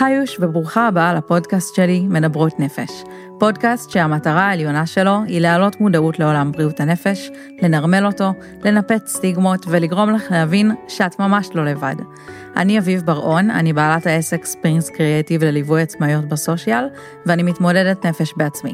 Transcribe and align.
היוש 0.00 0.36
וברוכה 0.40 0.88
הבאה 0.88 1.14
לפודקאסט 1.14 1.74
שלי, 1.74 2.00
מדברות 2.00 2.60
נפש. 2.60 3.04
פודקאסט 3.38 3.90
שהמטרה 3.90 4.42
העליונה 4.42 4.86
שלו 4.86 5.22
היא 5.26 5.40
להעלות 5.40 5.80
מודעות 5.80 6.18
לעולם 6.18 6.52
בריאות 6.52 6.80
הנפש, 6.80 7.30
לנרמל 7.62 8.06
אותו, 8.06 8.32
לנפץ 8.64 9.16
סטיגמות 9.16 9.66
ולגרום 9.68 10.10
לך 10.10 10.30
להבין 10.30 10.72
שאת 10.88 11.18
ממש 11.18 11.48
לא 11.54 11.64
לבד. 11.64 11.94
אני 12.56 12.78
אביב 12.78 13.02
בר-און, 13.02 13.50
אני 13.50 13.72
בעלת 13.72 14.06
העסק 14.06 14.44
ספרינגס 14.44 14.90
קריאטיב 14.90 15.44
לליווי 15.44 15.82
עצמאיות 15.82 16.24
בסושיאל, 16.24 16.84
ואני 17.26 17.42
מתמודדת 17.42 18.06
נפש 18.06 18.32
בעצמי. 18.36 18.72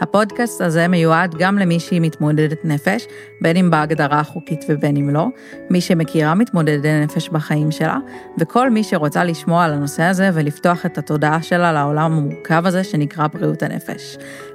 הפודקאסט 0.00 0.60
הזה 0.60 0.88
מיועד 0.88 1.34
גם 1.38 1.58
למי 1.58 1.80
שהיא 1.80 2.00
מתמודדת 2.00 2.64
נפש, 2.64 3.06
בין 3.40 3.56
אם 3.56 3.70
בהגדרה 3.70 4.20
החוקית 4.20 4.64
ובין 4.68 4.96
אם 4.96 5.10
לא, 5.10 5.26
מי 5.70 5.80
שמכירה 5.80 6.34
מתמודדי 6.34 7.00
נפש 7.04 7.28
בחיים 7.28 7.70
שלה, 7.70 7.98
וכל 8.38 8.70
מי 8.70 8.84
שרוצה 8.84 9.24
לשמוע 9.24 9.64
על 9.64 9.72
הנושא 9.72 10.02
הזה 10.02 10.30
ולפתוח 10.34 10.86
את 10.86 10.98
התודעה 10.98 11.42
שלה 11.42 11.72
לעולם 11.72 12.12
המורכב 12.12 12.66
הזה 12.66 12.84
שנקרא 12.84 13.26
בריאות 13.26 13.62
הנפש. 13.62 13.95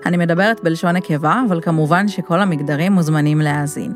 אני 0.05 0.17
מדברת 0.17 0.63
בלשון 0.63 0.95
נקבה, 0.95 1.41
אבל 1.47 1.61
כמובן 1.61 2.07
שכל 2.07 2.39
המגדרים 2.39 2.91
מוזמנים 2.91 3.41
להאזין. 3.41 3.93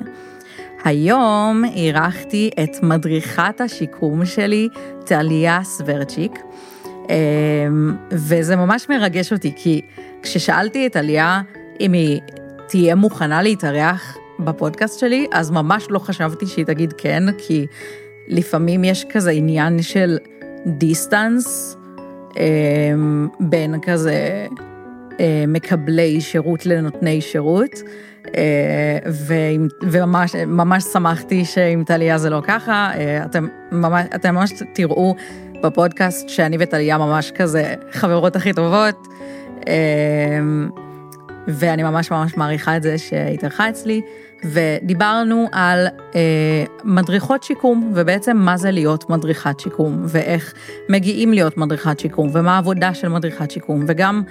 היום 0.84 1.64
אירחתי 1.66 2.50
את 2.64 2.84
מדריכת 2.84 3.62
השיקום 3.62 4.26
שלי, 4.26 4.70
טליה 5.06 5.60
סוורצ'יק, 5.64 6.40
אמ, 7.10 7.96
וזה 8.12 8.56
ממש 8.56 8.90
מרגש 8.90 9.34
אותי, 9.34 9.54
כי 9.56 9.82
כששאלתי 10.22 10.88
את 10.88 10.96
עלייה 10.96 11.42
אם 11.80 11.94
היא 11.94 12.22
תהיה 12.68 12.96
מוכנה 12.96 13.42
להתארח 13.42 14.18
בפודקאסט 14.40 15.00
שלי, 15.00 15.28
אז 15.32 15.52
ממש 15.52 15.88
לא 15.90 16.00
חשבתי 16.00 16.48
שהיא 16.48 16.66
תגיד 16.66 16.94
כן, 16.94 17.24
כי 17.38 17.68
לפעמים 18.28 18.84
יש 18.84 19.06
כזה 19.10 19.32
עניין 19.32 19.82
של 19.82 20.18
דיסטנס 20.68 21.78
אמ, 22.38 23.28
בין 23.40 23.76
כזה 23.82 24.12
אה, 24.12 24.48
מקבלי 25.48 26.22
שירות 26.22 26.66
לנותני 26.66 27.22
שירות. 27.22 27.82
אה, 28.36 28.98
וממש 29.82 30.84
שמחתי 30.84 31.46
שעם 31.46 31.84
טליה 31.84 32.18
זה 32.18 32.30
לא 32.30 32.42
ככה, 32.44 32.92
אה, 32.96 33.26
אתם 33.26 33.48
ממש, 33.72 34.06
אתם 34.16 34.36
ממש 34.36 34.54
תראו 34.74 35.16
בפודקאסט 35.64 36.30
שאני 36.30 36.58
וטליה 36.60 36.98
ממש 36.98 37.32
כזה 37.32 37.74
חברות 37.92 38.36
הכי 38.36 38.54
טובות, 38.54 39.08
ואני 41.48 41.84
ממש 41.84 42.12
ממש 42.12 42.38
מעריכה 42.38 42.78
את 42.78 42.84
זה 42.84 42.98
שהתארחה 42.98 43.70
אצלי, 43.70 44.02
ודיברנו 44.46 45.48
על 45.52 45.88
מדריכות 46.84 47.44
שיקום, 47.44 47.92
ובעצם 47.96 48.38
מה 48.38 48.58
זה 48.58 48.72
להיות 48.72 49.10
מדריכת 49.10 49.60
שיקום, 49.60 50.04
ואיך 50.08 50.54
מגיעים 50.90 51.34
להיות 51.34 51.58
מדריכת 51.58 52.00
שיקום, 52.00 52.30
ומה 52.34 52.56
העבודה 52.56 52.94
של 52.94 53.08
מדריכת 53.08 53.52
שיקום, 53.52 53.84
וגם 53.88 54.24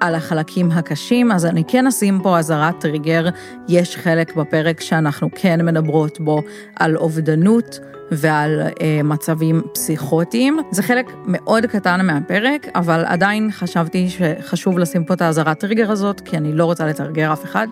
על 0.00 0.14
החלקים 0.14 0.70
הקשים, 0.70 1.32
אז 1.32 1.46
אני 1.46 1.64
כן 1.68 1.86
אשים 1.86 2.20
פה 2.22 2.38
אזהרת 2.38 2.80
טריגר, 2.80 3.28
יש 3.68 3.96
חלק 3.96 4.36
בפרק 4.36 4.80
שאנחנו 4.80 5.28
כן 5.34 5.66
מדברות 5.66 6.20
בו 6.20 6.42
על 6.76 6.96
אובדנות 6.96 7.80
ועל 8.10 8.60
אה, 8.60 9.02
מצבים 9.04 9.62
פסיכוטיים. 9.74 10.58
זה 10.70 10.82
חלק 10.82 11.06
מאוד 11.26 11.66
קטן 11.66 12.06
מהפרק, 12.06 12.66
אבל 12.74 13.04
עדיין 13.06 13.50
חשבתי 13.52 14.08
שחשוב 14.08 14.78
לשים 14.78 15.04
פה 15.04 15.14
את 15.14 15.22
האזהרת 15.22 15.60
טריגר 15.60 15.90
הזאת, 15.90 16.20
כי 16.20 16.36
אני 16.36 16.52
לא 16.52 16.64
רוצה 16.64 16.86
לתרגר 16.86 17.32
אף 17.32 17.44
אחד, 17.44 17.66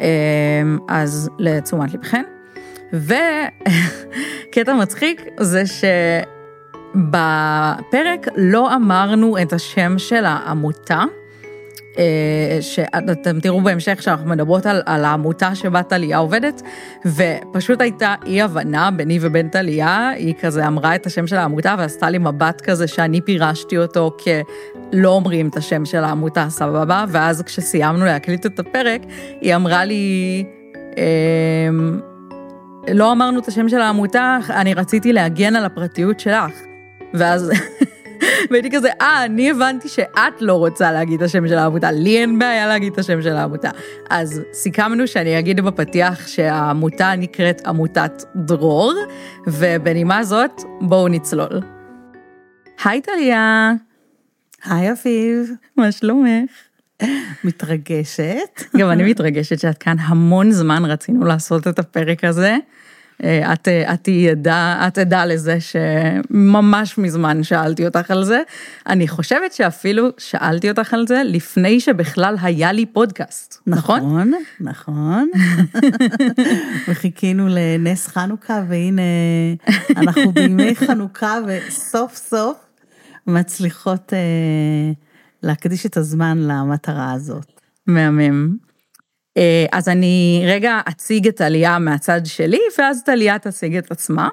אה, 0.00 0.06
אז 0.88 1.30
לתשומת 1.38 1.94
לבכן. 1.94 2.22
וקטע 2.92 4.74
מצחיק 4.74 5.22
זה 5.40 5.66
ש... 5.66 5.84
בפרק 6.94 8.26
לא 8.36 8.76
אמרנו 8.76 9.42
את 9.42 9.52
השם 9.52 9.98
של 9.98 10.24
העמותה, 10.24 11.04
שאתם 12.60 13.40
תראו 13.40 13.60
בהמשך 13.60 14.02
שאנחנו 14.02 14.30
מדברות 14.30 14.66
על, 14.66 14.82
על 14.86 15.04
העמותה 15.04 15.54
שבה 15.54 15.82
טליה 15.82 16.18
עובדת, 16.18 16.62
ופשוט 17.06 17.80
הייתה 17.80 18.14
אי 18.26 18.42
הבנה 18.42 18.90
ביני 18.90 19.18
ובין 19.22 19.48
טליה, 19.48 20.08
היא 20.08 20.34
כזה 20.40 20.66
אמרה 20.66 20.94
את 20.94 21.06
השם 21.06 21.26
של 21.26 21.36
העמותה 21.36 21.74
ועשתה 21.78 22.10
לי 22.10 22.18
מבט 22.18 22.60
כזה 22.60 22.86
שאני 22.86 23.20
פירשתי 23.20 23.78
אותו 23.78 24.16
כלא 24.24 25.08
אומרים 25.08 25.48
את 25.48 25.56
השם 25.56 25.84
של 25.84 26.04
העמותה, 26.04 26.46
סבבה, 26.48 27.04
ואז 27.08 27.42
כשסיימנו 27.42 28.04
להקליט 28.04 28.46
את 28.46 28.58
הפרק, 28.58 29.00
היא 29.40 29.54
אמרה 29.54 29.84
לי, 29.84 30.44
אמ, 30.96 32.00
לא 32.94 33.12
אמרנו 33.12 33.40
את 33.40 33.48
השם 33.48 33.68
של 33.68 33.80
העמותה, 33.80 34.38
אני 34.50 34.74
רציתי 34.74 35.12
להגן 35.12 35.56
על 35.56 35.64
הפרטיות 35.64 36.20
שלך. 36.20 36.52
ואז 37.14 37.50
והייתי 38.50 38.70
כזה, 38.70 38.88
אה, 39.00 39.24
אני 39.24 39.50
הבנתי 39.50 39.88
שאת 39.88 40.40
לא 40.40 40.54
רוצה 40.54 40.92
להגיד 40.92 41.22
את 41.22 41.26
השם 41.26 41.48
של 41.48 41.58
העמותה, 41.58 41.90
לי 41.90 42.18
אין 42.18 42.38
בעיה 42.38 42.66
להגיד 42.66 42.92
את 42.92 42.98
השם 42.98 43.22
של 43.22 43.36
העמותה. 43.36 43.70
אז 44.10 44.42
סיכמנו 44.52 45.06
שאני 45.06 45.38
אגיד 45.38 45.60
בפתיח 45.60 46.26
שהעמותה 46.26 47.12
נקראת 47.16 47.66
עמותת 47.66 48.22
דרור, 48.36 48.94
ובנימה 49.46 50.24
זאת, 50.24 50.62
בואו 50.80 51.08
נצלול. 51.08 51.60
היי 52.84 53.00
טליה. 53.00 53.72
היי 54.64 54.92
אביב. 54.92 55.50
מה 55.76 55.92
שלומך? 55.92 56.50
מתרגשת. 57.44 58.62
גם 58.76 58.90
אני 58.90 59.10
מתרגשת 59.10 59.58
שאת 59.58 59.78
כאן 59.78 59.96
המון 59.98 60.50
זמן 60.50 60.84
רצינו 60.84 61.24
לעשות 61.24 61.68
את 61.68 61.78
הפרק 61.78 62.24
הזה. 62.24 62.56
אה, 63.24 63.52
את, 63.52 63.68
אה, 63.68 63.94
את 63.94 64.08
ידע, 64.08 64.84
את 64.88 64.98
עדה 64.98 65.24
לזה 65.24 65.58
שממש 65.60 66.98
מזמן 66.98 67.42
שאלתי 67.42 67.86
אותך 67.86 68.10
על 68.10 68.24
זה. 68.24 68.42
אני 68.86 69.08
חושבת 69.08 69.52
שאפילו 69.52 70.08
שאלתי 70.18 70.70
אותך 70.70 70.94
על 70.94 71.06
זה 71.06 71.22
לפני 71.24 71.80
שבכלל 71.80 72.36
היה 72.42 72.72
לי 72.72 72.86
פודקאסט, 72.86 73.62
נכון? 73.66 74.00
נכון, 74.00 74.32
נכון. 74.60 75.30
וחיכינו 76.88 77.48
לנס 77.48 78.06
חנוכה, 78.06 78.62
והנה 78.68 79.02
אנחנו 79.96 80.32
בימי 80.32 80.76
חנוכה, 80.76 81.38
וסוף 81.46 82.16
סוף 82.16 82.56
מצליחות 83.26 84.12
אה, 84.12 84.92
להקדיש 85.42 85.86
את 85.86 85.96
הזמן 85.96 86.38
למטרה 86.38 87.12
הזאת. 87.12 87.60
מהמם. 87.86 88.67
אה, 89.38 89.66
אז 89.72 89.88
אני 89.88 90.44
רגע 90.46 90.80
אציג 90.88 91.28
את 91.28 91.40
עלייה 91.40 91.78
מהצד 91.78 92.20
שלי, 92.24 92.60
ואז 92.78 93.02
טליה 93.04 93.38
תציג 93.38 93.76
את 93.76 93.90
עצמה. 93.90 94.28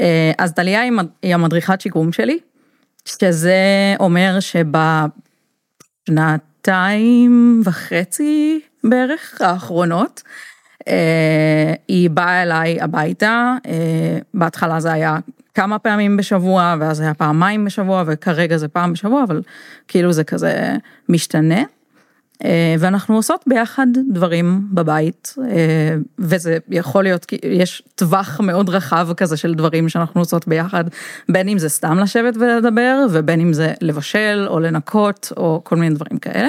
אה, 0.00 0.32
אז 0.38 0.52
טליה 0.52 0.80
היא 1.22 1.34
המדריכת 1.34 1.80
שיקום 1.80 2.12
שלי, 2.12 2.38
שזה 3.04 3.94
אומר 4.00 4.38
שבשנתיים 6.08 7.62
וחצי 7.64 8.60
בערך 8.84 9.40
האחרונות, 9.40 10.22
אה, 10.88 11.74
היא 11.88 12.10
באה 12.10 12.42
אליי 12.42 12.80
הביתה, 12.80 13.56
בהתחלה 14.34 14.80
זה 14.80 14.92
היה 14.92 15.16
כמה 15.54 15.78
פעמים 15.78 16.16
בשבוע, 16.16 16.76
ואז 16.80 17.00
היה 17.00 17.14
פעמיים 17.14 17.64
בשבוע, 17.64 18.04
וכרגע 18.06 18.56
זה 18.56 18.68
פעם 18.68 18.92
בשבוע, 18.92 19.22
אבל 19.22 19.42
כאילו 19.88 20.12
זה 20.12 20.24
כזה 20.24 20.76
משתנה. 21.08 21.62
אה, 22.44 22.74
ואנחנו 22.78 23.16
עושות 23.16 23.44
ביחד 23.46 23.86
דברים 24.12 24.68
בבית, 24.72 25.34
אה, 25.50 25.96
וזה 26.18 26.58
יכול 26.68 27.02
להיות, 27.02 27.26
יש 27.44 27.82
טווח 27.94 28.40
מאוד 28.40 28.68
רחב 28.68 29.08
כזה 29.16 29.36
של 29.36 29.54
דברים 29.54 29.88
שאנחנו 29.88 30.20
עושות 30.20 30.48
ביחד, 30.48 30.84
בין 31.28 31.48
אם 31.48 31.58
זה 31.58 31.68
סתם 31.68 31.98
לשבת 31.98 32.36
ולדבר, 32.36 33.06
ובין 33.10 33.40
אם 33.40 33.52
זה 33.52 33.72
לבשל 33.80 34.46
או 34.48 34.60
לנקות 34.60 35.32
או 35.36 35.60
כל 35.64 35.76
מיני 35.76 35.94
דברים 35.94 36.18
כאלה, 36.18 36.48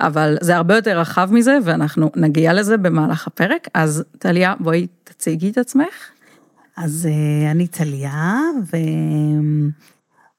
אבל 0.00 0.36
זה 0.40 0.56
הרבה 0.56 0.76
יותר 0.76 1.00
רחב 1.00 1.28
מזה, 1.32 1.58
ואנחנו 1.64 2.10
נגיע 2.16 2.52
לזה 2.52 2.76
במהלך 2.76 3.26
הפרק, 3.26 3.68
אז 3.74 4.04
טליה, 4.18 4.54
בואי 4.60 4.86
תציגי 5.04 5.50
את 5.50 5.58
עצמך. 5.58 6.10
אז 6.76 7.08
אה, 7.10 7.50
אני 7.50 7.66
טליה, 7.66 8.40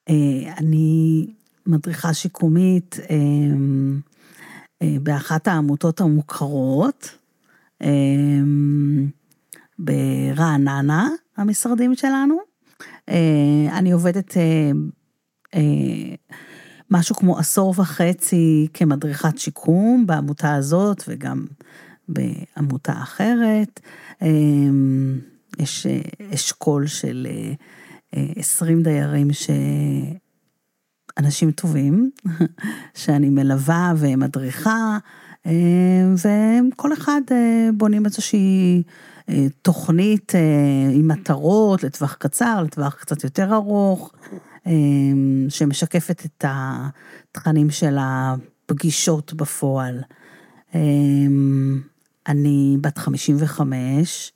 ואני 0.08 1.28
מדריכה 1.66 2.14
שיקומית. 2.14 3.00
אה, 4.82 4.96
באחת 5.04 5.48
העמותות 5.48 6.02
המוכרות, 6.02 7.18
אה, 7.82 7.88
ברעננה, 9.80 11.10
המשרדים 11.38 11.96
שלנו. 11.96 12.38
אה, 13.10 13.78
אני 13.78 13.92
עובדת 13.92 14.38
משהו 16.92 17.16
כמו 17.16 17.38
עשור 17.38 17.74
וחצי 17.78 18.68
כמדריכת 18.74 19.38
שיקום 19.38 20.08
בעמותה 20.08 20.56
הזאת 20.56 21.04
וגם 21.08 21.46
בעמותה 22.08 22.94
אחרת. 22.94 23.80
יש 25.60 25.88
אשכול 26.34 26.88
של 26.88 27.28
20 28.12 28.84
דיירים 28.84 29.34
ש... 29.34 29.50
אנשים 31.18 31.52
טובים, 31.52 32.12
שאני 33.02 33.30
מלווה 33.30 33.94
ומדריכה, 33.98 34.98
אה, 35.46 35.52
וכל 36.14 36.94
אחד 36.94 37.22
אה, 37.32 37.70
בונים 37.74 38.06
איזושהי 38.06 38.84
אה, 39.30 39.48
תוכנית 39.62 40.34
עם 40.94 41.08
מטרות 41.08 41.84
לטווח 41.84 42.14
קצר, 42.14 42.64
לטווח 42.64 42.96
קצת 42.96 43.24
יותר 43.24 43.54
ארוך, 43.54 44.12
שמשקפת 45.50 46.26
את 46.26 46.46
התכנים 46.48 47.70
של 47.70 47.98
הפגישות 48.00 49.34
בפועל. 49.34 50.02
אני 52.28 52.78
בת 52.82 52.98
55, 52.98 54.32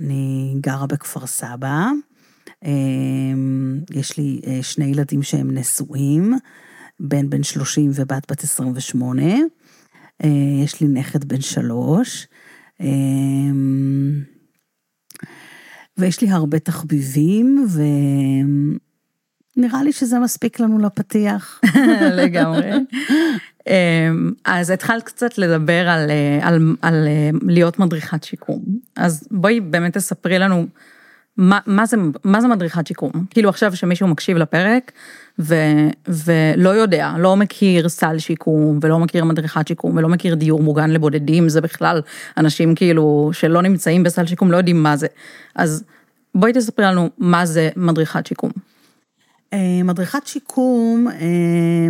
אני 0.00 0.54
גרה 0.60 0.86
בכפר 0.86 1.26
סבא, 1.26 1.90
יש 3.90 4.18
לי 4.18 4.40
שני 4.62 4.84
ילדים 4.84 5.22
שהם 5.22 5.58
נשואים, 5.58 6.32
בן 7.00 7.30
בן 7.30 7.42
30 7.42 7.90
ובת 7.94 8.32
בת 8.32 8.44
28, 8.44 9.22
יש 10.64 10.80
לי 10.80 10.88
נכד 10.88 11.24
בן 11.24 11.40
שלוש, 11.40 12.26
ויש 15.98 16.20
לי 16.20 16.30
הרבה 16.30 16.58
תחביבים, 16.58 17.66
ונראה 19.56 19.82
לי 19.82 19.92
שזה 19.92 20.18
מספיק 20.18 20.60
לנו 20.60 20.78
לפתיח. 20.78 21.60
לגמרי. 22.22 22.70
אמ, 23.66 24.32
אז 24.44 24.70
התחלת 24.70 25.02
קצת 25.02 25.38
לדבר 25.38 25.88
על, 25.88 26.10
על, 26.42 26.76
על 26.82 27.08
להיות 27.42 27.78
מדריכת 27.78 28.24
שיקום. 28.24 28.64
אז 28.96 29.28
בואי 29.30 29.60
באמת 29.60 29.96
תספרי 29.96 30.38
לנו 30.38 30.66
מה, 31.36 31.86
זה, 31.86 31.96
מה 32.24 32.40
זה 32.40 32.48
מדריכת 32.48 32.86
שיקום. 32.86 33.10
כאילו 33.30 33.48
עכשיו 33.48 33.76
שמישהו 33.76 34.08
מקשיב 34.08 34.36
לפרק 34.36 34.92
ו, 35.38 35.54
ולא 36.08 36.68
יודע, 36.68 37.12
לא 37.18 37.36
מכיר 37.36 37.88
סל 37.88 38.18
שיקום 38.18 38.78
ולא 38.82 38.98
מכיר 38.98 39.24
מדריכת 39.24 39.68
שיקום 39.68 39.96
ולא 39.96 40.08
מכיר 40.08 40.34
דיור 40.34 40.62
מוגן 40.62 40.90
לבודדים, 40.90 41.48
זה 41.48 41.60
בכלל 41.60 42.02
אנשים 42.36 42.74
כאילו 42.74 43.30
שלא 43.32 43.62
נמצאים 43.62 44.02
בסל 44.02 44.26
שיקום 44.26 44.52
לא 44.52 44.56
יודעים 44.56 44.82
מה 44.82 44.96
זה. 44.96 45.06
אז 45.54 45.84
בואי 46.34 46.52
תספרי 46.52 46.84
לנו 46.84 47.10
מה 47.18 47.46
זה 47.46 47.68
מדריכת 47.76 48.26
שיקום. 48.26 48.50
אה, 49.52 49.82
מדריכת 49.84 50.26
שיקום 50.26 51.08
אה, 51.08 51.88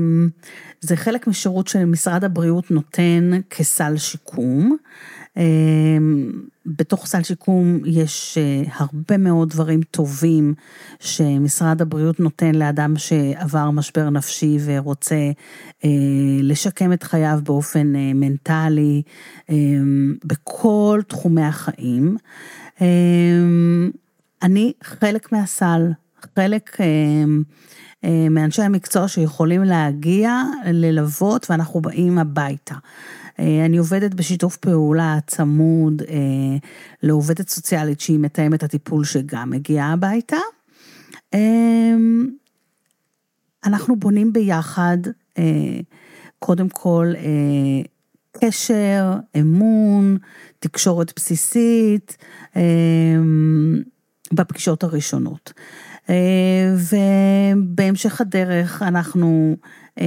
זה 0.81 0.97
חלק 0.97 1.27
משירות 1.27 1.69
שמשרד 1.69 2.25
הבריאות 2.25 2.71
נותן 2.71 3.31
כסל 3.51 3.97
שיקום. 3.97 4.77
אה, 6.67 6.73
בתוך 6.79 7.07
סל 7.07 7.23
שיקום 7.23 7.79
יש 7.85 8.39
הרבה 8.77 9.17
מאוד 9.17 9.51
דברים 9.51 9.83
טובים 9.83 10.55
שמשרד 11.01 11.83
הבריאות 11.83 12.21
נותן 12.21 12.55
לאדם 12.55 12.97
שעבר 12.97 13.71
משבר 13.71 14.11
נפשי 14.11 14.59
ורוצה 14.65 15.31
לשקם 16.43 16.93
את 16.93 17.03
חייו 17.03 17.39
באופן 17.45 17.93
מנטלי 18.15 19.03
בכל 20.25 21.01
תחומי 21.09 21.43
החיים. 21.43 22.17
אני 24.43 24.73
חלק 24.83 25.33
מהסל, 25.33 25.91
חלק 26.35 26.77
אה, 26.81 26.87
אה, 28.05 28.29
מאנשי 28.31 28.63
המקצוע 28.63 29.09
שיכולים 29.09 29.63
להגיע, 29.63 30.43
ללוות, 30.65 31.47
ואנחנו 31.51 31.81
באים 31.81 32.19
הביתה. 32.19 32.75
אה, 33.41 33.65
אני 33.65 33.77
עובדת 33.77 34.15
בשיתוף 34.15 34.57
פעולה 34.57 35.19
צמוד 35.27 36.03
לעובדת 37.03 37.49
סוציאלית 37.49 38.01
שהיא 38.01 38.19
מתאמת 38.19 38.63
הטיפול 38.63 39.05
שגם 39.05 39.51
מגיעה 39.51 39.93
הביתה. 39.93 40.37
אנחנו 43.65 43.97
בונים 43.97 44.33
ביחד, 44.33 44.99
קודם 46.39 46.69
כל, 46.69 47.13
קשר, 48.41 49.13
אמון, 49.41 50.19
תקשורת 50.59 51.13
בסיסית, 51.17 52.17
בפגישות 54.33 54.85
הראשונות. 54.85 55.53
אה, 56.11 56.75
ובהמשך 57.57 58.21
הדרך 58.21 58.83
אנחנו, 58.83 59.57
אה, 60.01 60.05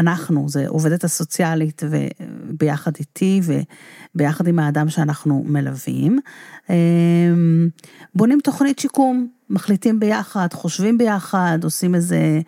אנחנו, 0.00 0.48
זה 0.48 0.68
עובדת 0.68 1.04
הסוציאלית 1.04 1.82
וביחד 1.90 2.92
איתי 2.98 3.40
וביחד 4.14 4.48
עם 4.48 4.58
האדם 4.58 4.88
שאנחנו 4.88 5.44
מלווים, 5.46 6.18
אה, 6.70 6.76
בונים 8.14 8.40
תוכנית 8.40 8.78
שיקום, 8.78 9.28
מחליטים 9.50 10.00
ביחד, 10.00 10.48
חושבים 10.52 10.98
ביחד, 10.98 11.58
עושים 11.62 11.94
איזה 11.94 12.40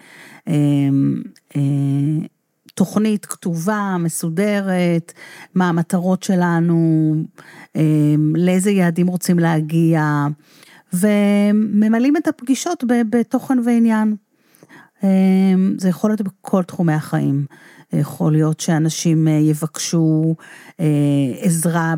תוכנית 2.75 3.27
כתובה, 3.27 3.97
מסודרת, 3.99 5.13
מה 5.55 5.69
המטרות 5.69 6.23
שלנו, 6.23 7.15
לאיזה 8.35 8.71
יעדים 8.71 9.07
רוצים 9.07 9.39
להגיע. 9.39 10.27
וממלאים 10.93 12.17
את 12.17 12.29
הפגישות 12.29 12.85
בתוכן 13.11 13.59
ועניין. 13.65 14.17
אמ, 15.05 15.75
זה 15.79 15.89
יכול 15.89 16.11
להיות 16.11 16.21
בכל 16.21 16.63
תחומי 16.63 16.93
החיים. 16.93 17.47
יכול 17.93 18.33
להיות 18.33 18.61
שאנשים 18.61 19.29
אה, 19.29 19.33
יבקשו 19.33 20.35
אה, 20.81 20.87
עזרה 21.41 21.95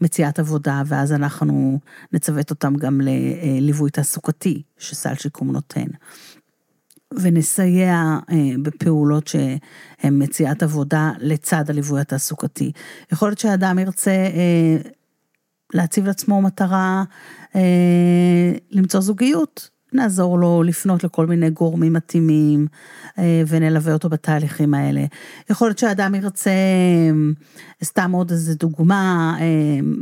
במציאת 0.00 0.38
עבודה, 0.38 0.82
ואז 0.86 1.12
אנחנו 1.12 1.78
נצוות 2.12 2.50
אותם 2.50 2.74
גם 2.74 3.00
לליווי 3.00 3.90
תעסוקתי 3.90 4.62
שסל 4.78 5.14
שיקום 5.14 5.52
נותן. 5.52 5.86
ונסייע 7.14 8.18
אה, 8.30 8.36
בפעולות 8.62 9.28
שהן 9.28 10.22
מציאת 10.22 10.62
עבודה 10.62 11.12
לצד 11.18 11.70
הליווי 11.70 12.00
התעסוקתי. 12.00 12.72
יכול 13.12 13.28
להיות 13.28 13.38
שאדם 13.38 13.78
ירצה 13.78 14.28
להציב 15.74 16.06
לעצמו 16.06 16.42
מטרה 16.42 17.04
אה, 17.56 18.52
למצוא 18.70 19.00
זוגיות. 19.00 19.77
נעזור 19.92 20.38
לו 20.38 20.62
לפנות 20.62 21.04
לכל 21.04 21.26
מיני 21.26 21.50
גורמים 21.50 21.92
מתאימים 21.92 22.66
אה, 23.18 23.42
ונלווה 23.48 23.92
אותו 23.92 24.08
בתהליכים 24.08 24.74
האלה. 24.74 25.04
יכול 25.50 25.68
להיות 25.68 25.78
שאדם 25.78 26.14
ירצה, 26.14 26.50
אה, 26.50 27.10
סתם 27.84 28.12
עוד 28.12 28.30
איזה 28.30 28.54
דוגמה, 28.54 29.36
אה, 29.40 29.44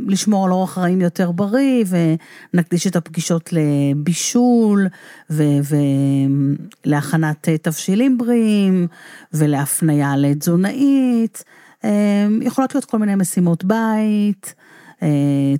לשמור 0.07 0.45
על 0.45 0.51
אורח 0.51 0.73
חיים 0.73 1.01
יותר 1.01 1.31
בריא 1.31 1.85
ונקדיש 2.53 2.87
את 2.87 2.95
הפגישות 2.95 3.49
לבישול 3.53 4.87
ולהכנת 6.85 7.49
תבשילים 7.49 8.17
בריאים 8.17 8.87
ולהפניה 9.33 10.17
לתזונאית. 10.17 11.43
יכולות 12.41 12.75
להיות 12.75 12.85
כל 12.85 12.99
מיני 12.99 13.15
משימות 13.15 13.63
בית. 13.63 14.55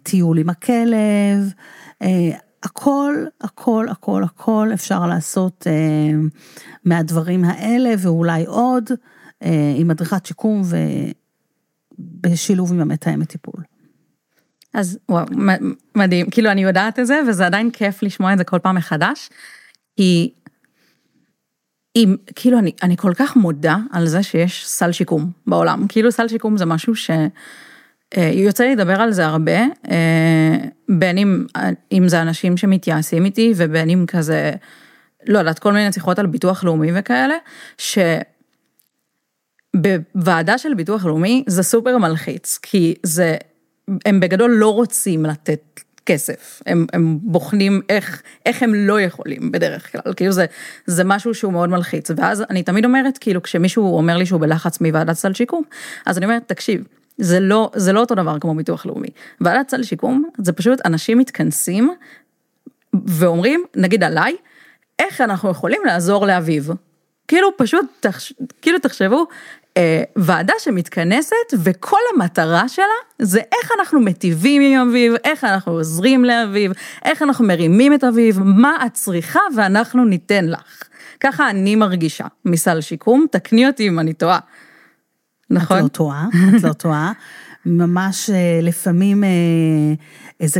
טיול 0.03 0.37
עם 0.37 0.49
הכלב, 0.49 1.53
הכל, 2.63 3.15
הכל, 3.41 3.85
הכל, 3.89 4.23
הכל 4.23 4.69
אפשר 4.73 5.05
לעשות 5.05 5.67
אה, 5.67 6.11
מהדברים 6.85 7.43
האלה 7.43 7.93
ואולי 7.99 8.45
עוד 8.45 8.89
עם 9.75 9.87
מדריכת 9.87 10.25
שיקום 10.25 10.61
ובשילוב 11.99 12.73
עם 12.73 12.79
המתאמת 12.79 13.29
טיפול. 13.29 13.63
אז 14.73 14.99
וואו, 15.09 15.25
מדהים, 15.95 16.29
כאילו 16.29 16.51
אני 16.51 16.63
יודעת 16.63 16.99
את 16.99 17.07
זה 17.07 17.19
וזה 17.29 17.45
עדיין 17.45 17.71
כיף 17.71 18.03
לשמוע 18.03 18.33
את 18.33 18.37
זה 18.37 18.43
כל 18.43 18.59
פעם 18.59 18.75
מחדש, 18.75 19.29
כי 19.95 20.33
אם, 21.95 22.15
כאילו 22.35 22.59
אני, 22.59 22.71
אני 22.83 22.97
כל 22.97 23.13
כך 23.13 23.35
מודה 23.35 23.77
על 23.91 24.07
זה 24.07 24.23
שיש 24.23 24.67
סל 24.67 24.91
שיקום 24.91 25.31
בעולם, 25.47 25.85
כאילו 25.89 26.11
סל 26.11 26.27
שיקום 26.27 26.57
זה 26.57 26.65
משהו 26.65 26.95
ש... 26.95 27.09
אה, 28.17 28.31
יוצא 28.33 28.63
לי 28.63 28.75
לדבר 28.75 29.01
על 29.01 29.11
זה 29.11 29.25
הרבה, 29.25 29.57
אה, 29.91 30.57
בין 30.89 31.17
אם, 31.17 31.45
אם 31.91 32.07
זה 32.07 32.21
אנשים 32.21 32.57
שמתייעסים 32.57 33.25
איתי 33.25 33.53
ובין 33.55 33.89
אם 33.89 34.05
כזה, 34.07 34.51
לא 35.27 35.39
יודעת, 35.39 35.59
כל 35.59 35.73
מיני 35.73 35.93
שיחות 35.93 36.19
על 36.19 36.25
ביטוח 36.25 36.63
לאומי 36.63 36.91
וכאלה, 36.95 37.35
שבוועדה 39.75 40.57
של 40.57 40.73
ביטוח 40.73 41.05
לאומי 41.05 41.43
זה 41.47 41.63
סופר 41.63 41.97
מלחיץ, 41.97 42.59
כי 42.61 42.95
זה, 43.03 43.35
הם 44.05 44.19
בגדול 44.19 44.51
לא 44.51 44.73
רוצים 44.73 45.25
לתת 45.25 45.79
כסף, 46.05 46.61
הם, 46.65 46.85
הם 46.93 47.19
בוחנים 47.21 47.81
איך, 47.89 48.21
איך 48.45 48.63
הם 48.63 48.73
לא 48.75 49.01
יכולים 49.01 49.51
בדרך 49.51 49.91
כלל, 49.91 50.13
כאילו 50.13 50.31
זה, 50.31 50.45
זה 50.85 51.03
משהו 51.03 51.33
שהוא 51.33 51.53
מאוד 51.53 51.69
מלחיץ, 51.69 52.11
ואז 52.17 52.43
אני 52.49 52.63
תמיד 52.63 52.85
אומרת, 52.85 53.17
כאילו 53.17 53.43
כשמישהו 53.43 53.97
אומר 53.97 54.17
לי 54.17 54.25
שהוא 54.25 54.41
בלחץ 54.41 54.81
מוועדת 54.81 55.15
סל 55.15 55.33
שיקום, 55.33 55.63
אז 56.05 56.17
אני 56.17 56.25
אומרת, 56.25 56.43
תקשיב, 56.47 56.83
זה 57.17 57.39
לא, 57.39 57.71
זה 57.75 57.93
לא 57.93 57.99
אותו 57.99 58.15
דבר 58.15 58.39
כמו 58.39 58.55
ביטוח 58.55 58.85
לאומי. 58.85 59.09
ועדת 59.41 59.69
סל 59.69 59.83
שיקום 59.83 60.29
זה 60.37 60.53
פשוט 60.53 60.85
אנשים 60.85 61.17
מתכנסים 61.17 61.89
ואומרים, 63.05 63.63
נגיד 63.75 64.03
עליי, 64.03 64.35
איך 64.99 65.21
אנחנו 65.21 65.49
יכולים 65.49 65.81
לעזור 65.85 66.27
לאביב. 66.27 66.69
כאילו 67.27 67.57
פשוט, 67.57 67.85
תחש... 67.99 68.33
כאילו 68.61 68.79
תחשבו, 68.79 69.25
אה, 69.77 70.03
ועדה 70.15 70.53
שמתכנסת 70.59 71.35
וכל 71.63 71.97
המטרה 72.15 72.69
שלה 72.69 72.85
זה 73.19 73.39
איך 73.39 73.71
אנחנו 73.79 73.99
מטיבים 73.99 74.61
עם 74.61 74.89
אביב, 74.89 75.13
איך 75.23 75.43
אנחנו 75.43 75.71
עוזרים 75.71 76.25
לאביב, 76.25 76.71
איך 77.05 77.21
אנחנו 77.21 77.45
מרימים 77.45 77.93
את 77.93 78.03
אביב, 78.03 78.39
מה 78.43 78.77
את 78.85 78.93
צריכה 78.93 79.39
ואנחנו 79.55 80.05
ניתן 80.05 80.45
לך. 80.45 80.83
ככה 81.19 81.49
אני 81.49 81.75
מרגישה 81.75 82.25
מסל 82.45 82.81
שיקום, 82.81 83.25
תקני 83.31 83.67
אותי 83.67 83.87
אם 83.87 83.99
אני 83.99 84.13
טועה. 84.13 84.39
נכון? 85.49 85.77
את 85.77 85.83
לא 85.83 85.87
טועה, 85.87 86.27
את 86.57 86.63
לא 86.63 86.73
טועה. 86.73 87.11
ממש 87.67 88.29
אה, 88.29 88.59
לפעמים 88.61 89.23
אה, 89.23 89.29
איזה 90.39 90.59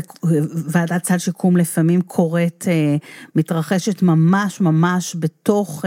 ועדת 0.68 1.06
סל 1.06 1.18
שיקום 1.18 1.58
לפעמים 1.58 2.02
קורית, 2.02 2.66
אה, 2.68 2.96
מתרחשת 3.36 4.02
ממש 4.02 4.62
ממש 4.62 5.16
בתוך 5.20 5.86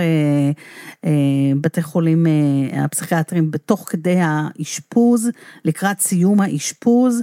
בתי 1.60 1.82
חולים 1.82 2.26
הפסיכיאטרים, 2.72 3.50
בתוך 3.50 3.84
כדי 3.88 4.16
האשפוז, 4.20 5.30
לקראת 5.64 6.00
סיום 6.00 6.40
האשפוז. 6.40 7.22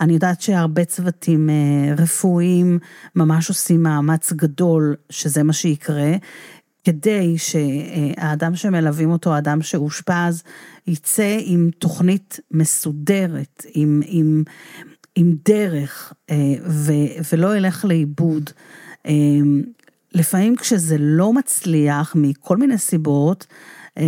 אני 0.00 0.12
יודעת 0.12 0.40
שהרבה 0.40 0.84
צוותים 0.84 1.50
רפואיים 1.98 2.78
ממש 3.16 3.48
עושים 3.48 3.82
מאמץ 3.82 4.32
גדול 4.32 4.94
שזה 5.10 5.42
מה 5.42 5.52
שיקרה. 5.52 6.12
כדי 6.88 7.38
שהאדם 7.38 8.56
שמלווים 8.56 9.10
אותו, 9.10 9.34
האדם 9.34 9.62
שאושפז, 9.62 10.42
יצא 10.86 11.38
עם 11.40 11.70
תוכנית 11.78 12.40
מסודרת, 12.50 13.66
עם, 13.74 14.00
עם, 14.06 14.42
עם 15.14 15.34
דרך, 15.44 16.12
אה, 16.30 16.54
ו, 16.66 16.92
ולא 17.32 17.56
ילך 17.56 17.84
לאיבוד. 17.84 18.50
אה, 19.06 19.12
לפעמים 20.12 20.56
כשזה 20.56 20.96
לא 20.98 21.32
מצליח 21.32 22.12
מכל 22.16 22.56
מיני 22.56 22.78
סיבות, 22.78 23.46
אה, 23.98 24.04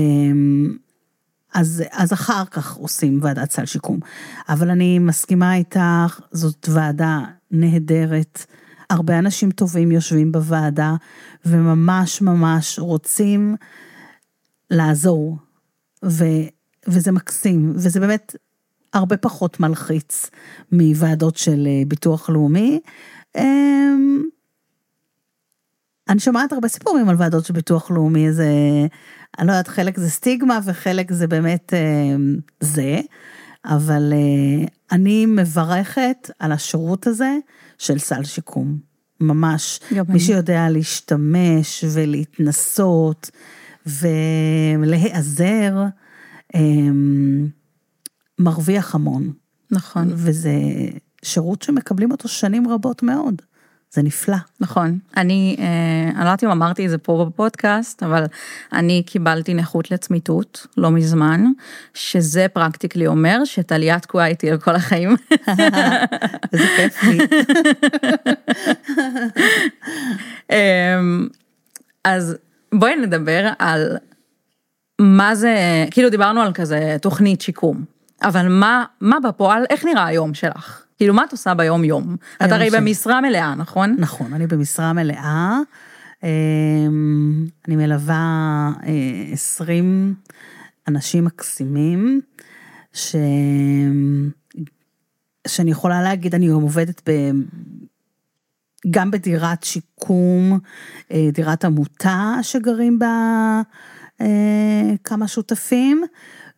אז, 1.55 1.85
אז 1.93 2.13
אחר 2.13 2.45
כך 2.45 2.75
עושים 2.75 3.19
ועדת 3.23 3.51
סל 3.51 3.67
שיקום. 3.67 3.99
אבל 4.49 4.71
אני 4.71 4.99
מסכימה 4.99 5.55
איתך, 5.55 6.21
זאת 6.33 6.69
ועדה 6.73 7.21
נהדרת. 7.51 8.47
הרבה 8.91 9.19
אנשים 9.19 9.51
טובים 9.51 9.93
יושבים 9.93 10.33
בוועדה 10.33 10.95
וממש 11.45 12.23
ממש 12.23 12.79
רוצים 12.79 13.57
לעזור, 14.71 15.37
ו, 16.05 16.25
וזה 16.89 17.13
מקסים, 17.13 17.73
וזה 17.75 18.01
באמת 18.01 18.37
הרבה 18.93 19.17
פחות 19.17 19.61
מלחיץ 19.61 20.31
מוועדות 20.73 21.37
של 21.37 21.67
אה, 21.67 21.83
ביטוח 21.89 22.31
לאומי. 22.31 22.81
אמ, 23.37 24.23
אני 26.09 26.21
שומעת 26.21 26.53
הרבה 26.53 26.69
סיפורים 26.69 27.09
על 27.09 27.17
ועדות 27.19 27.45
של 27.45 27.55
ביטוח 27.55 27.91
לאומי, 27.91 28.33
זה, 28.33 28.49
אני 29.39 29.47
לא 29.47 29.53
יודעת, 29.53 29.69
חלק 29.69 29.99
זה 29.99 30.11
סטיגמה 30.11 30.59
וחלק 30.65 31.13
זה 31.13 31.27
באמת 31.27 31.73
אמ, 31.75 32.37
זה, 32.61 33.01
אבל 33.65 34.13
אה, 34.13 34.67
אני 34.93 35.27
מברכת 35.27 36.31
על 36.39 36.53
השירות 36.53 37.07
הזה 37.07 37.37
של 37.79 37.99
סל 37.99 38.25
שיקום. 38.25 38.91
ממש. 39.21 39.81
מי 40.09 40.21
שיודע 40.21 40.71
להשתמש 40.71 41.85
ולהתנסות 41.93 43.31
ולהיעזר, 43.87 45.85
אמ, 46.55 47.49
מרוויח 48.39 48.95
המון. 48.95 49.33
נכון. 49.71 50.09
וזה 50.13 50.53
שירות 51.23 51.63
שמקבלים 51.63 52.11
אותו 52.11 52.29
שנים 52.29 52.69
רבות 52.69 53.03
מאוד. 53.03 53.43
זה 53.93 54.03
נפלא. 54.03 54.37
נכון. 54.61 54.99
אני, 55.17 55.57
אה, 55.59 56.09
אני 56.09 56.15
לא 56.15 56.21
יודעת 56.21 56.45
אם 56.45 56.51
אמרתי 56.51 56.85
את 56.85 56.91
זה 56.91 56.99
פה 56.99 57.27
בפודקאסט, 57.29 58.03
אבל 58.03 58.25
אני 58.73 59.03
קיבלתי 59.07 59.55
נכות 59.55 59.91
לצמיתות 59.91 60.67
לא 60.77 60.91
מזמן, 60.91 61.45
שזה 61.95 62.47
פרקטיקלי 62.53 63.07
אומר 63.07 63.45
שטליה 63.45 63.99
תקועה 63.99 64.27
איתי 64.27 64.51
על 64.51 64.59
כל 64.59 64.75
החיים. 64.75 65.17
איזה 66.53 66.67
כיף 66.77 67.03
לי. 67.03 67.19
אמ, 70.53 71.29
אז 72.05 72.37
בואי 72.75 72.97
נדבר 72.97 73.49
על 73.59 73.97
מה 75.01 75.35
זה, 75.35 75.55
כאילו 75.91 76.11
דיברנו 76.11 76.41
על 76.41 76.53
כזה 76.53 76.97
תוכנית 77.03 77.41
שיקום, 77.41 77.85
אבל 78.23 78.49
מה, 78.49 78.85
מה 79.01 79.17
בפועל, 79.21 79.65
איך 79.71 79.85
נראה 79.85 80.07
היום 80.07 80.35
שלך? 80.35 80.90
כאילו, 81.01 81.15
מה 81.15 81.25
את 81.25 81.33
עושה 81.33 81.55
ביום 81.55 81.85
יום? 81.85 82.17
את 82.45 82.53
הרי 82.53 82.71
במשרה 82.71 83.21
מלאה, 83.21 83.55
נכון? 83.55 83.97
נכון, 83.99 84.33
אני 84.33 84.47
במשרה 84.47 84.93
מלאה. 84.93 85.59
אמ, 86.23 87.47
אני 87.69 87.77
מלווה 87.77 88.71
20 89.33 90.15
אה, 90.17 90.33
אנשים 90.89 91.25
מקסימים, 91.25 92.21
ש... 92.93 93.17
שאני 95.47 95.71
יכולה 95.71 96.03
להגיד, 96.03 96.35
אני 96.35 96.49
גם 96.49 96.55
עובדת 96.55 97.03
ב... 97.09 97.31
גם 98.91 99.11
בדירת 99.11 99.63
שיקום, 99.63 100.59
אה, 101.13 101.29
דירת 101.33 101.65
עמותה 101.65 102.35
שגרים 102.43 102.99
בה 102.99 103.63
אה, 104.21 104.95
כמה 105.05 105.29
שותפים, 105.29 106.03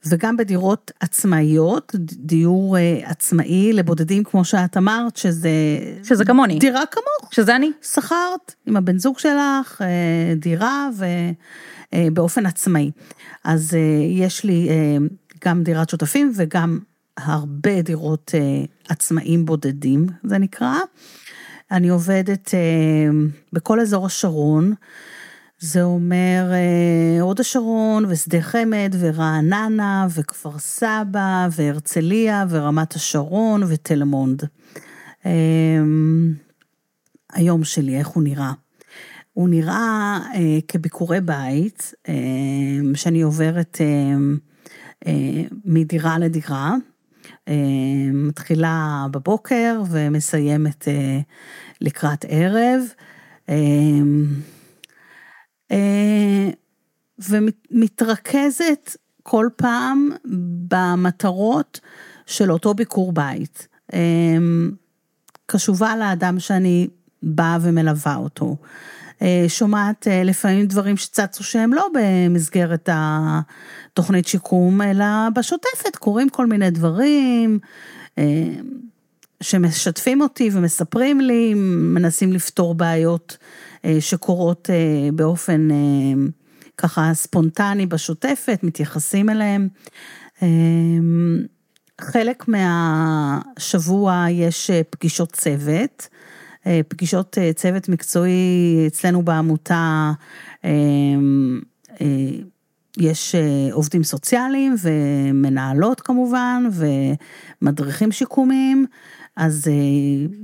וגם 0.06 0.36
בדירות 0.36 0.90
עצמאיות, 1.00 1.92
דיור 1.98 2.78
אה, 2.78 3.00
עצמאי 3.04 3.72
לבודדים, 3.72 4.24
כמו 4.24 4.44
שאת 4.44 4.76
אמרת, 4.76 5.16
שזה... 5.16 5.50
שזה 6.04 6.24
כמוני. 6.24 6.58
דירה 6.58 6.86
כמוך. 6.86 7.34
שזה 7.34 7.56
אני. 7.56 7.70
שכרת 7.82 8.54
עם 8.66 8.76
הבן 8.76 8.98
זוג 8.98 9.18
שלך 9.18 9.82
אה, 9.82 10.34
דירה 10.36 10.88
ובאופן 11.92 12.46
עצמאי. 12.46 12.90
אז 13.44 13.76
יש 14.10 14.44
לי 14.44 14.68
גם 15.44 15.62
דירת 15.62 15.90
שותפים 15.90 16.32
וגם 16.36 16.78
הרבה 17.16 17.82
דירות 17.82 18.34
עצמאים 18.88 19.46
בודדים, 19.46 20.06
זה 20.24 20.38
נקרא. 20.38 20.74
אני 21.70 21.88
עובדת 21.88 22.50
בכל 23.52 23.80
אזור 23.80 24.06
השרון. 24.06 24.74
זה 25.64 25.82
אומר 25.82 26.50
אה, 26.52 27.20
הוד 27.20 27.40
השרון 27.40 28.04
ושדה 28.08 28.40
חמד 28.42 28.94
ורעננה 28.98 30.06
וכפר 30.14 30.58
סבא 30.58 31.48
והרצליה 31.52 32.44
ורמת 32.48 32.94
השרון 32.94 33.62
ותל 33.68 34.04
מונד. 34.04 34.42
אמ, 35.26 36.34
היום 37.32 37.64
שלי, 37.64 37.98
איך 37.98 38.06
הוא 38.06 38.22
נראה? 38.22 38.52
הוא 39.32 39.48
נראה 39.48 40.18
אה, 40.34 40.58
כביקורי 40.68 41.20
בית, 41.20 41.94
אה, 42.08 42.14
שאני 42.94 43.22
עוברת 43.22 43.78
אה, 43.80 44.16
אה, 45.06 45.42
מדירה 45.64 46.18
לדירה, 46.18 46.74
אה, 47.48 47.54
מתחילה 48.12 49.06
בבוקר 49.10 49.82
ומסיימת 49.90 50.88
אה, 50.88 51.20
לקראת 51.80 52.24
ערב. 52.28 52.80
אה, 53.48 53.54
אה, 53.54 54.61
ומתרכזת 57.18 58.96
כל 59.22 59.48
פעם 59.56 60.10
במטרות 60.68 61.80
של 62.26 62.52
אותו 62.52 62.74
ביקור 62.74 63.12
בית. 63.12 63.68
אה, 63.92 63.98
קשובה 65.46 65.96
לאדם 65.96 66.40
שאני 66.40 66.88
באה 67.22 67.58
ומלווה 67.60 68.16
אותו. 68.16 68.56
אה, 69.22 69.44
שומעת 69.48 70.06
לפעמים 70.24 70.66
דברים 70.66 70.96
שצצו 70.96 71.44
שהם 71.44 71.74
לא 71.74 71.88
במסגרת 71.94 72.88
התוכנית 72.92 74.26
שיקום, 74.26 74.82
אלא 74.82 75.04
בשוטפת, 75.34 75.96
קורים 75.98 76.28
כל 76.28 76.46
מיני 76.46 76.70
דברים 76.70 77.58
שמשתפים 79.42 80.20
אותי 80.20 80.50
ומספרים 80.52 81.20
לי, 81.20 81.54
מנסים 81.54 82.32
לפתור 82.32 82.74
בעיות 82.74 83.36
אה, 83.84 83.96
שקורות 84.00 84.70
אה, 84.70 85.10
באופן 85.12 85.70
אה, 85.70 85.76
ככה 86.76 87.10
ספונטני 87.14 87.86
בשוטפת, 87.86 88.60
מתייחסים 88.62 89.30
אליהם. 89.30 89.68
חלק 92.00 92.44
מהשבוע 92.48 94.26
יש 94.30 94.70
פגישות 94.90 95.32
צוות, 95.32 96.08
פגישות 96.88 97.38
צוות 97.54 97.88
מקצועי 97.88 98.84
אצלנו 98.86 99.22
בעמותה, 99.22 100.12
יש 102.98 103.34
עובדים 103.72 104.04
סוציאליים 104.04 104.74
ומנהלות 104.82 106.00
כמובן 106.00 106.68
ומדריכים 107.62 108.12
שיקומיים. 108.12 108.86
אז 109.36 109.68
אה, 109.68 109.72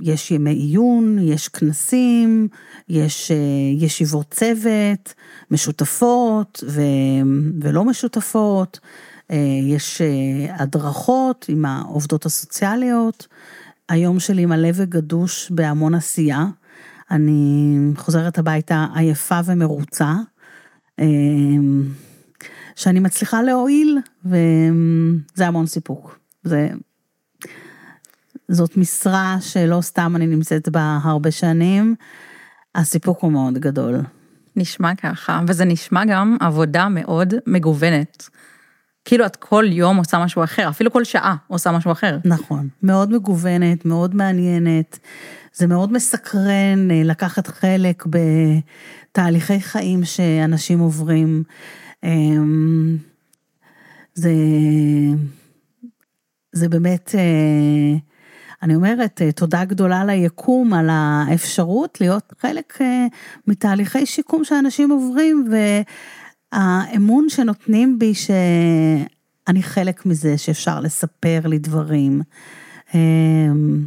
יש 0.01 0.31
ימי 0.31 0.53
עיון, 0.53 1.19
יש 1.21 1.47
כנסים, 1.47 2.47
יש 2.89 3.31
אה, 3.31 3.37
ישיבות 3.77 4.31
צוות, 4.31 5.13
משותפות 5.51 6.63
ו, 6.67 6.81
ולא 7.61 7.85
משותפות, 7.85 8.79
אה, 9.31 9.37
יש 9.63 10.01
הדרכות 10.49 11.45
עם 11.49 11.65
העובדות 11.65 12.25
הסוציאליות. 12.25 13.27
היום 13.89 14.19
שלי 14.19 14.45
מלא 14.45 14.69
וגדוש 14.73 15.51
בהמון 15.51 15.95
עשייה. 15.95 16.45
אני 17.11 17.77
חוזרת 17.95 18.37
הביתה 18.37 18.87
עייפה 18.95 19.39
ומרוצה, 19.45 20.13
שאני 22.75 22.99
מצליחה 22.99 23.41
להועיל, 23.41 23.97
וזה 24.25 25.47
המון 25.47 25.65
סיפוק. 25.65 26.19
זה 26.43 26.69
זאת 28.49 28.77
משרה 28.77 29.37
שלא 29.41 29.81
סתם 29.81 30.13
אני 30.15 30.27
נמצאת 30.27 30.69
בה 30.69 30.99
הרבה 31.03 31.31
שנים, 31.31 31.95
הסיפוק 32.75 33.19
הוא 33.19 33.31
מאוד 33.31 33.57
גדול. 33.57 34.01
נשמע 34.55 34.95
ככה, 34.95 35.41
וזה 35.47 35.65
נשמע 35.65 36.05
גם 36.05 36.37
עבודה 36.39 36.89
מאוד 36.89 37.33
מגוונת. 37.47 38.29
כאילו 39.05 39.25
את 39.25 39.35
כל 39.35 39.65
יום 39.67 39.97
עושה 39.97 40.19
משהו 40.19 40.43
אחר, 40.43 40.69
אפילו 40.69 40.91
כל 40.91 41.03
שעה 41.03 41.35
עושה 41.47 41.71
משהו 41.71 41.91
אחר. 41.91 42.17
נכון, 42.25 42.67
מאוד 42.83 43.11
מגוונת, 43.11 43.85
מאוד 43.85 44.15
מעניינת. 44.15 44.99
זה 45.53 45.67
מאוד 45.67 45.91
מסקרן 45.91 46.91
אה, 46.91 47.01
לקחת 47.03 47.47
חלק 47.47 48.03
בתהליכי 48.05 49.59
חיים 49.59 50.05
שאנשים 50.05 50.79
עוברים. 50.79 51.43
אמ, 52.03 52.97
זה, 54.13 54.33
זה 56.51 56.69
באמת, 56.69 57.15
אה, 57.15 58.08
אני 58.63 58.75
אומרת, 58.75 59.21
אה, 59.21 59.31
תודה 59.31 59.65
גדולה 59.65 60.05
ליקום 60.05 60.73
על 60.73 60.87
האפשרות 60.91 62.01
להיות 62.01 62.33
חלק 62.39 62.77
מתהליכי 63.47 64.05
שיקום 64.05 64.43
שאנשים 64.43 64.91
עוברים, 64.91 65.47
והאמון 66.51 67.29
שנותנים 67.29 67.99
בי 67.99 68.13
שאני 68.13 69.63
חלק 69.63 70.05
מזה, 70.05 70.37
שאפשר 70.37 70.79
לספר 70.79 71.39
לי 71.45 71.59
דברים. 71.59 72.21
אמ, 72.95 73.85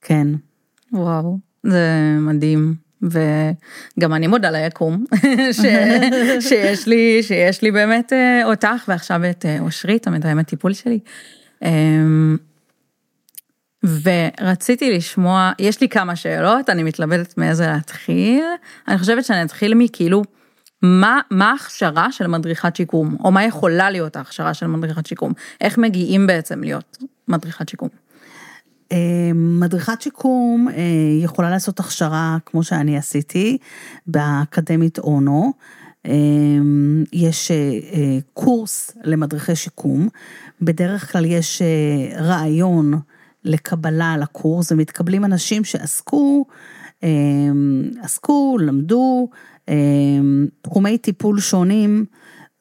כן. 0.00 0.28
וואו, 0.92 1.38
זה 1.62 2.16
מדהים. 2.20 2.74
וגם 3.02 4.14
אני 4.14 4.26
מודה 4.26 4.50
ליקום, 4.50 5.04
ש... 5.52 5.60
שיש 6.48 6.86
לי, 6.88 7.22
שיש 7.22 7.62
לי 7.62 7.70
באמת 7.70 8.12
אה, 8.12 8.42
אותך 8.44 8.84
ועכשיו 8.88 9.20
את 9.30 9.46
אה, 9.46 9.60
אושרית, 9.60 10.06
המתאמת 10.06 10.46
טיפול 10.46 10.72
שלי. 10.72 10.98
ורציתי 13.86 14.96
לשמוע, 14.96 15.52
יש 15.58 15.80
לי 15.80 15.88
כמה 15.88 16.16
שאלות, 16.16 16.70
אני 16.70 16.82
מתלבטת 16.82 17.38
מאיזה 17.38 17.66
להתחיל. 17.66 18.44
אני 18.88 18.98
חושבת 18.98 19.24
שאני 19.24 19.42
אתחיל 19.42 19.74
מכאילו, 19.74 20.22
מה, 20.82 21.20
מה 21.30 21.50
ההכשרה 21.50 22.12
של 22.12 22.26
מדריכת 22.26 22.76
שיקום, 22.76 23.16
או 23.24 23.32
מה 23.32 23.44
יכולה 23.44 23.90
להיות 23.90 24.16
ההכשרה 24.16 24.54
של 24.54 24.66
מדריכת 24.66 25.06
שיקום? 25.06 25.32
איך 25.60 25.78
מגיעים 25.78 26.26
בעצם 26.26 26.60
להיות 26.60 26.98
מדריכת 27.28 27.68
שיקום? 27.68 27.88
אה, 28.92 29.30
מדריכת 29.34 30.02
שיקום 30.02 30.68
אה, 30.68 30.82
יכולה 31.22 31.50
לעשות 31.50 31.80
הכשרה 31.80 32.36
כמו 32.46 32.62
שאני 32.62 32.98
עשיתי 32.98 33.58
באקדמית 34.06 34.98
אונו. 34.98 35.52
אה, 36.06 36.12
יש 37.12 37.50
קורס 38.34 38.90
למדריכי 39.04 39.56
שיקום, 39.56 40.08
בדרך 40.62 41.12
כלל 41.12 41.24
יש 41.24 41.62
רעיון 42.18 42.94
לקבלה 43.46 44.16
לקורס 44.16 44.72
ומתקבלים 44.72 45.24
אנשים 45.24 45.64
שעסקו, 45.64 46.44
עסקו, 48.02 48.58
למדו 48.60 49.28
תחומי 50.62 50.98
טיפול 50.98 51.40
שונים, 51.40 52.04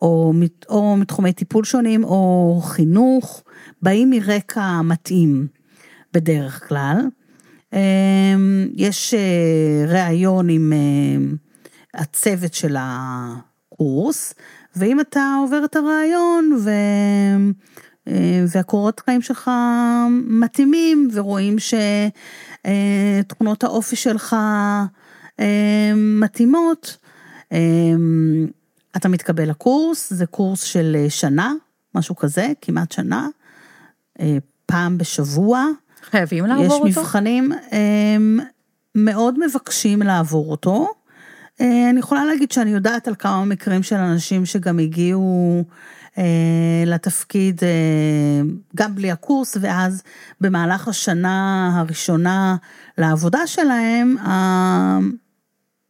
או, 0.01 0.34
או 0.70 0.98
מתחומי 0.98 1.34
טיפול 1.34 1.63
שונים, 1.63 2.04
או 2.04 2.60
חינוך, 2.63 3.44
באים 3.82 4.10
מרקע 4.10 4.82
מתאים. 4.82 5.48
בדרך 6.15 6.68
כלל. 6.68 6.98
אמ, 7.74 8.68
יש 8.74 9.13
אה, 9.13 9.86
ראיון 9.88 10.50
עם 10.50 10.74
אה, 10.74 11.18
הצוות 12.01 12.54
של 12.54 12.75
הקורס, 12.80 14.34
ואם 14.75 15.00
אתה 15.00 15.36
עובר 15.42 15.65
את 15.65 15.75
הראיון 15.75 16.58
ו... 16.60 16.70
אה, 18.08 18.44
והקורות 18.48 19.00
חיים 19.00 19.22
שלך 19.22 19.52
מתאימים 20.28 21.10
ורואים 21.14 21.56
שתכונות 23.26 23.64
האופי 23.64 23.96
שלך 23.96 24.36
מתאימות, 25.96 26.98
אתה 28.96 29.10
מתקבל 29.10 29.50
לקורס, 29.50 30.14
זה 30.14 30.26
קורס 30.26 30.62
של 30.64 31.06
שנה, 31.10 31.54
משהו 31.96 32.16
כזה, 32.16 32.52
כמעט 32.62 32.92
שנה, 32.92 33.28
פעם 34.66 34.98
בשבוע. 34.98 35.66
חייבים 36.04 36.46
לעבור 36.46 36.74
אותו? 36.74 36.88
יש 36.88 36.98
מבחנים, 36.98 37.52
מאוד 38.96 39.36
מבקשים 39.46 40.02
לעבור 40.02 40.52
אותו. 40.52 40.88
אה, 41.62 41.90
אני 41.90 42.00
יכולה 42.00 42.26
להגיד 42.26 42.52
שאני 42.52 42.72
יודעת 42.72 43.08
על 43.08 43.16
כמה 43.16 43.46
מקרים 43.46 43.84
של 43.84 43.96
אנשים 43.96 44.46
שגם 44.46 44.80
הגיעו 44.80 45.64
אה, 45.64 45.70
לתפקיד 46.86 47.62
אה, 47.64 48.42
גם 48.75 48.96
בלי 48.96 49.12
הקורס, 49.12 49.58
ואז 49.62 50.04
במהלך 50.42 50.88
השנה 50.88 51.72
הראשונה 51.75 52.56
לעבודה 52.98 53.48
שלהם, 53.48 54.16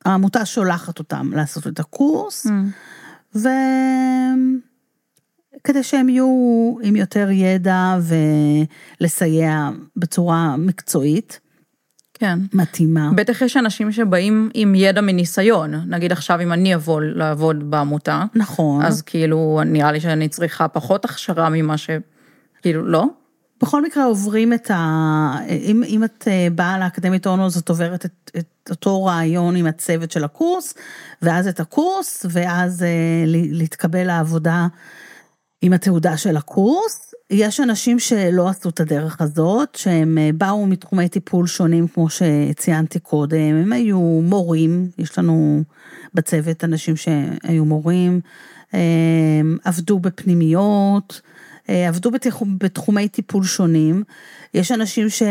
העמותה 0.05 0.45
שולחת 0.45 0.99
אותם 0.99 1.31
לעשות 1.33 1.67
את 1.67 1.79
הקורס, 1.79 2.47
mm. 2.47 2.49
ו... 3.35 3.47
כדי 5.65 5.83
שהם 5.83 6.09
יהיו 6.09 6.75
עם 6.81 6.95
יותר 6.95 7.27
ידע 7.31 7.97
ולסייע 9.01 9.69
בצורה 9.95 10.57
מקצועית. 10.57 11.39
כן. 12.19 12.39
מתאימה. 12.53 13.09
בטח 13.15 13.41
יש 13.41 13.57
אנשים 13.57 13.91
שבאים 13.91 14.49
עם 14.53 14.75
ידע 14.75 15.01
מניסיון, 15.01 15.73
נגיד 15.87 16.11
עכשיו 16.11 16.41
אם 16.41 16.53
אני 16.53 16.75
אבוא 16.75 17.01
לעבוד 17.01 17.71
בעמותה. 17.71 18.23
נכון. 18.35 18.85
אז 18.85 19.01
כאילו 19.01 19.61
נראה 19.65 19.91
לי 19.91 19.99
שאני 19.99 20.29
צריכה 20.29 20.67
פחות 20.67 21.05
הכשרה 21.05 21.49
ממה 21.49 21.77
ש... 21.77 21.89
כאילו, 22.61 22.85
לא? 22.85 23.05
בכל 23.61 23.81
מקרה 23.83 24.05
עוברים 24.05 24.53
את 24.53 24.71
ה... 24.71 24.75
אם, 25.49 25.83
אם 25.87 26.03
את 26.03 26.27
אה, 26.27 26.47
באה 26.55 26.79
לאקדמית 26.79 27.27
אונו, 27.27 27.45
אז 27.45 27.57
את 27.57 27.69
עוברת 27.69 28.05
את, 28.05 28.31
את 28.37 28.69
אותו 28.69 29.05
רעיון 29.05 29.55
עם 29.55 29.65
הצוות 29.65 30.11
של 30.11 30.23
הקורס, 30.23 30.73
ואז 31.21 31.47
את 31.47 31.59
הקורס, 31.59 32.25
ואז 32.29 32.83
אה, 32.83 32.87
להתקבל 33.51 34.03
לעבודה 34.03 34.67
עם 35.61 35.73
התעודה 35.73 36.17
של 36.17 36.37
הקורס. 36.37 37.13
יש 37.29 37.59
אנשים 37.59 37.99
שלא 37.99 38.49
עשו 38.49 38.69
את 38.69 38.79
הדרך 38.79 39.21
הזאת, 39.21 39.75
שהם 39.75 40.17
אה, 40.17 40.29
באו 40.33 40.67
מתחומי 40.67 41.09
טיפול 41.09 41.47
שונים, 41.47 41.87
כמו 41.87 42.07
שציינתי 42.09 42.99
קודם, 42.99 43.37
הם 43.37 43.73
היו 43.73 43.99
מורים, 44.23 44.89
יש 44.97 45.17
לנו 45.17 45.63
בצוות 46.13 46.63
אנשים 46.63 46.95
שהיו 46.95 47.65
מורים, 47.65 48.19
עבדו 49.63 49.99
בפנימיות, 49.99 51.21
אה, 51.69 51.87
עבדו 51.87 52.11
בתחומי 52.57 53.07
טיפול 53.07 53.43
שונים. 53.43 54.03
יש 54.53 54.71
אנשים 54.71 55.09
ש... 55.09 55.23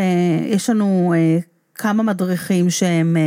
יש 0.45 0.69
לנו 0.69 1.13
אה, 1.17 1.39
כמה 1.75 2.03
מדריכים 2.03 2.69
שהם 2.69 3.17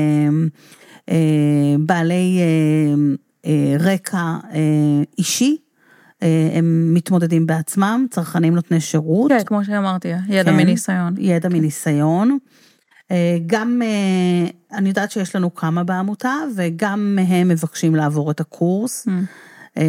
בעלי 1.78 2.40
רקע 3.78 4.36
אישי. 5.18 5.56
אה, 6.22 6.50
הם 6.52 6.94
מתמודדים 6.94 7.46
בעצמם, 7.46 8.06
צרכנים 8.10 8.54
נותני 8.54 8.80
שירות. 8.80 9.32
כן, 9.32 9.44
כמו 9.46 9.64
שאמרתי, 9.64 10.08
ידע 10.28 10.50
כן, 10.50 10.56
מניסיון. 10.56 11.14
ידע 11.18 11.48
מניסיון. 11.48 12.38
אה, 13.10 13.38
גם, 13.46 13.82
אה, 13.84 14.78
אני 14.78 14.88
יודעת 14.88 15.10
שיש 15.10 15.36
לנו 15.36 15.54
כמה 15.54 15.84
בעמותה, 15.84 16.34
וגם 16.56 17.16
מהם 17.16 17.48
מבקשים 17.48 17.94
לעבור 17.94 18.30
את 18.30 18.40
הקורס. 18.40 19.08
Mm. 19.08 19.80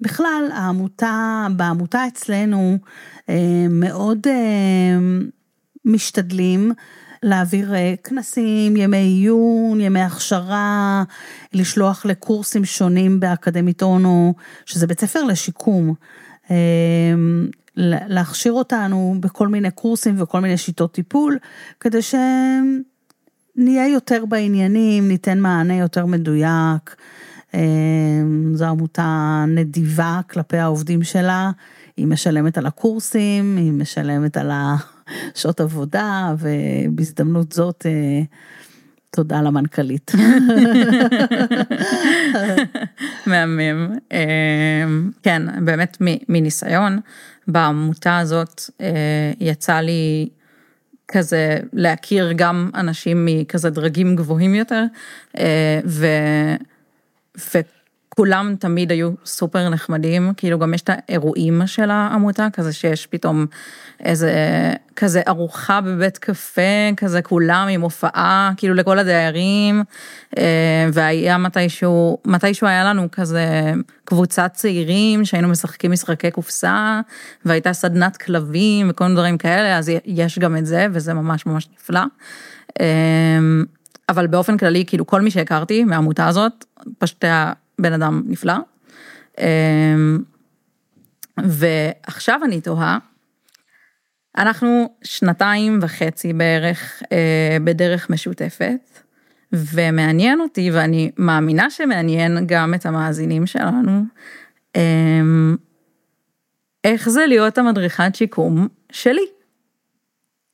בכלל, 0.00 0.48
העמותה, 0.52 1.46
בעמותה 1.56 2.06
אצלנו 2.08 2.78
מאוד 3.70 4.26
משתדלים 5.84 6.72
להעביר 7.26 7.74
אה, 7.74 7.94
כנסים, 8.04 8.76
ימי 8.76 8.96
עיון, 8.96 9.80
ימי 9.80 10.00
הכשרה, 10.00 11.04
לשלוח 11.52 12.06
לקורסים 12.06 12.64
שונים 12.64 13.20
באקדמית 13.20 13.82
אונו, 13.82 14.34
שזה 14.66 14.86
בית 14.86 15.00
ספר 15.00 15.24
לשיקום. 15.24 15.94
אה, 16.50 16.56
להכשיר 17.76 18.52
אותנו 18.52 19.14
בכל 19.20 19.48
מיני 19.48 19.70
קורסים 19.70 20.22
וכל 20.22 20.40
מיני 20.40 20.56
שיטות 20.56 20.92
טיפול, 20.92 21.38
כדי 21.80 22.02
שנהיה 22.02 23.88
יותר 23.88 24.24
בעניינים, 24.28 25.08
ניתן 25.08 25.40
מענה 25.40 25.76
יותר 25.76 26.06
מדויק. 26.06 26.96
אה, 27.54 27.60
זו 28.54 28.64
עמותה 28.64 29.44
נדיבה 29.48 30.20
כלפי 30.30 30.56
העובדים 30.58 31.02
שלה, 31.02 31.50
היא 31.96 32.06
משלמת 32.06 32.58
על 32.58 32.66
הקורסים, 32.66 33.56
היא 33.56 33.72
משלמת 33.72 34.36
על 34.36 34.50
ה... 34.50 34.76
שעות 35.34 35.60
עבודה, 35.60 36.34
ובהזדמנות 36.38 37.52
זאת, 37.52 37.86
אה, 37.86 38.22
תודה 39.10 39.42
למנכ"לית. 39.42 40.12
מהמם. 43.26 43.94
אה, 44.12 44.84
כן, 45.22 45.64
באמת 45.64 45.96
מניסיון, 46.28 46.98
בעמותה 47.48 48.18
הזאת 48.18 48.62
אה, 48.80 49.32
יצא 49.40 49.80
לי 49.80 50.28
כזה 51.08 51.58
להכיר 51.72 52.32
גם 52.36 52.70
אנשים 52.74 53.24
מכזה 53.24 53.70
דרגים 53.70 54.16
גבוהים 54.16 54.54
יותר, 54.54 54.84
ו... 55.86 56.06
כולם 58.16 58.54
תמיד 58.58 58.90
היו 58.90 59.10
סופר 59.24 59.68
נחמדים, 59.68 60.32
כאילו 60.36 60.58
גם 60.58 60.74
יש 60.74 60.82
את 60.82 60.90
האירועים 60.92 61.62
של 61.66 61.90
העמותה, 61.90 62.46
כזה 62.52 62.72
שיש 62.72 63.06
פתאום 63.06 63.46
איזה, 64.00 64.32
כזה 64.96 65.22
ארוחה 65.28 65.80
בבית 65.80 66.18
קפה, 66.18 66.62
כזה 66.96 67.22
כולם 67.22 67.68
עם 67.70 67.80
הופעה, 67.80 68.52
כאילו 68.56 68.74
לכל 68.74 68.98
הדיירים, 68.98 69.82
אה, 70.38 70.86
והיה 70.92 71.38
מתישהו, 71.38 72.18
מתישהו 72.24 72.66
היה 72.66 72.84
לנו 72.84 73.08
כזה 73.12 73.72
קבוצת 74.04 74.50
צעירים 74.54 75.24
שהיינו 75.24 75.48
משחקים 75.48 75.92
משחקי 75.92 76.30
קופסה, 76.30 77.00
והייתה 77.44 77.72
סדנת 77.72 78.16
כלבים 78.16 78.90
וכל 78.90 79.04
מיני 79.04 79.16
דברים 79.16 79.38
כאלה, 79.38 79.78
אז 79.78 79.90
יש 80.04 80.38
גם 80.38 80.56
את 80.56 80.66
זה, 80.66 80.86
וזה 80.92 81.14
ממש 81.14 81.46
ממש 81.46 81.68
נפלא. 81.74 82.00
אה, 82.80 82.86
אבל 84.08 84.26
באופן 84.26 84.56
כללי, 84.56 84.84
כאילו 84.86 85.06
כל 85.06 85.20
מי 85.20 85.30
שהכרתי 85.30 85.84
מהעמותה 85.84 86.26
הזאת, 86.26 86.64
פשוט 86.98 87.24
היה 87.24 87.52
בן 87.78 87.92
אדם 87.92 88.22
נפלא. 88.26 88.54
אמ, 89.38 90.18
ועכשיו 91.38 92.40
אני 92.44 92.60
תוהה, 92.60 92.98
אנחנו 94.38 94.94
שנתיים 95.04 95.78
וחצי 95.82 96.32
בערך 96.32 97.02
אה, 97.12 97.56
בדרך 97.64 98.10
משותפת, 98.10 99.00
ומעניין 99.52 100.40
אותי, 100.40 100.70
ואני 100.70 101.10
מאמינה 101.18 101.70
שמעניין 101.70 102.46
גם 102.46 102.74
את 102.74 102.86
המאזינים 102.86 103.46
שלנו, 103.46 104.02
אמ, 104.76 105.56
איך 106.84 107.08
זה 107.08 107.26
להיות 107.26 107.58
המדריכת 107.58 108.14
שיקום 108.14 108.68
שלי. 108.92 109.26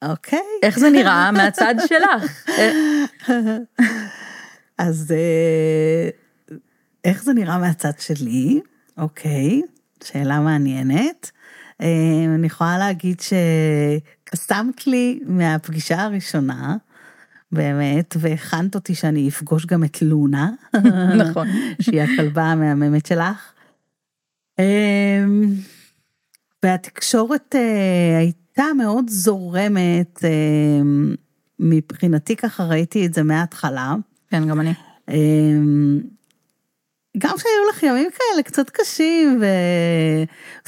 אוקיי. 0.05 0.39
איך 0.63 0.79
זה 0.79 0.91
נראה 0.91 1.33
מהצד 1.33 1.75
שלך? 1.87 2.49
אז 4.79 5.15
אה, 5.17 6.09
איך 7.05 7.23
זה 7.23 7.33
נראה 7.33 7.59
מהצד 7.59 7.99
שלי? 7.99 8.61
אוקיי, 8.99 9.63
שאלה 10.05 10.41
מעניינת. 10.41 11.31
אה, 11.81 12.25
אני 12.35 12.47
יכולה 12.47 12.79
להגיד 12.79 13.21
שקסמת 13.21 14.87
לי 14.87 15.21
מהפגישה 15.27 16.03
הראשונה, 16.03 16.77
באמת, 17.53 18.17
והכנת 18.21 18.75
אותי 18.75 18.95
שאני 18.95 19.29
אפגוש 19.29 19.67
גם 19.67 19.85
את 19.85 20.03
לונה. 20.03 20.51
נכון. 21.29 21.49
שהיא 21.81 22.03
הכלבה 22.03 22.43
המהממת 22.45 23.07
שלך. 23.07 23.53
אה, 24.59 25.25
והתקשורת 26.63 27.55
הייתה 28.19 28.65
מאוד 28.79 29.11
זורמת, 29.11 30.25
מבחינתי 31.59 32.37
ככה 32.37 32.65
ראיתי 32.65 33.07
את 33.07 33.15
זה 33.15 33.23
מההתחלה. 33.23 33.95
כן, 34.31 34.49
גם 34.49 34.61
אני. 34.61 34.73
גם 37.19 37.35
שהיו 37.39 37.71
לך 37.71 37.83
ימים 37.83 38.09
כאלה 38.11 38.43
קצת 38.43 38.71
קשים 38.71 39.39
ו... 39.41 39.47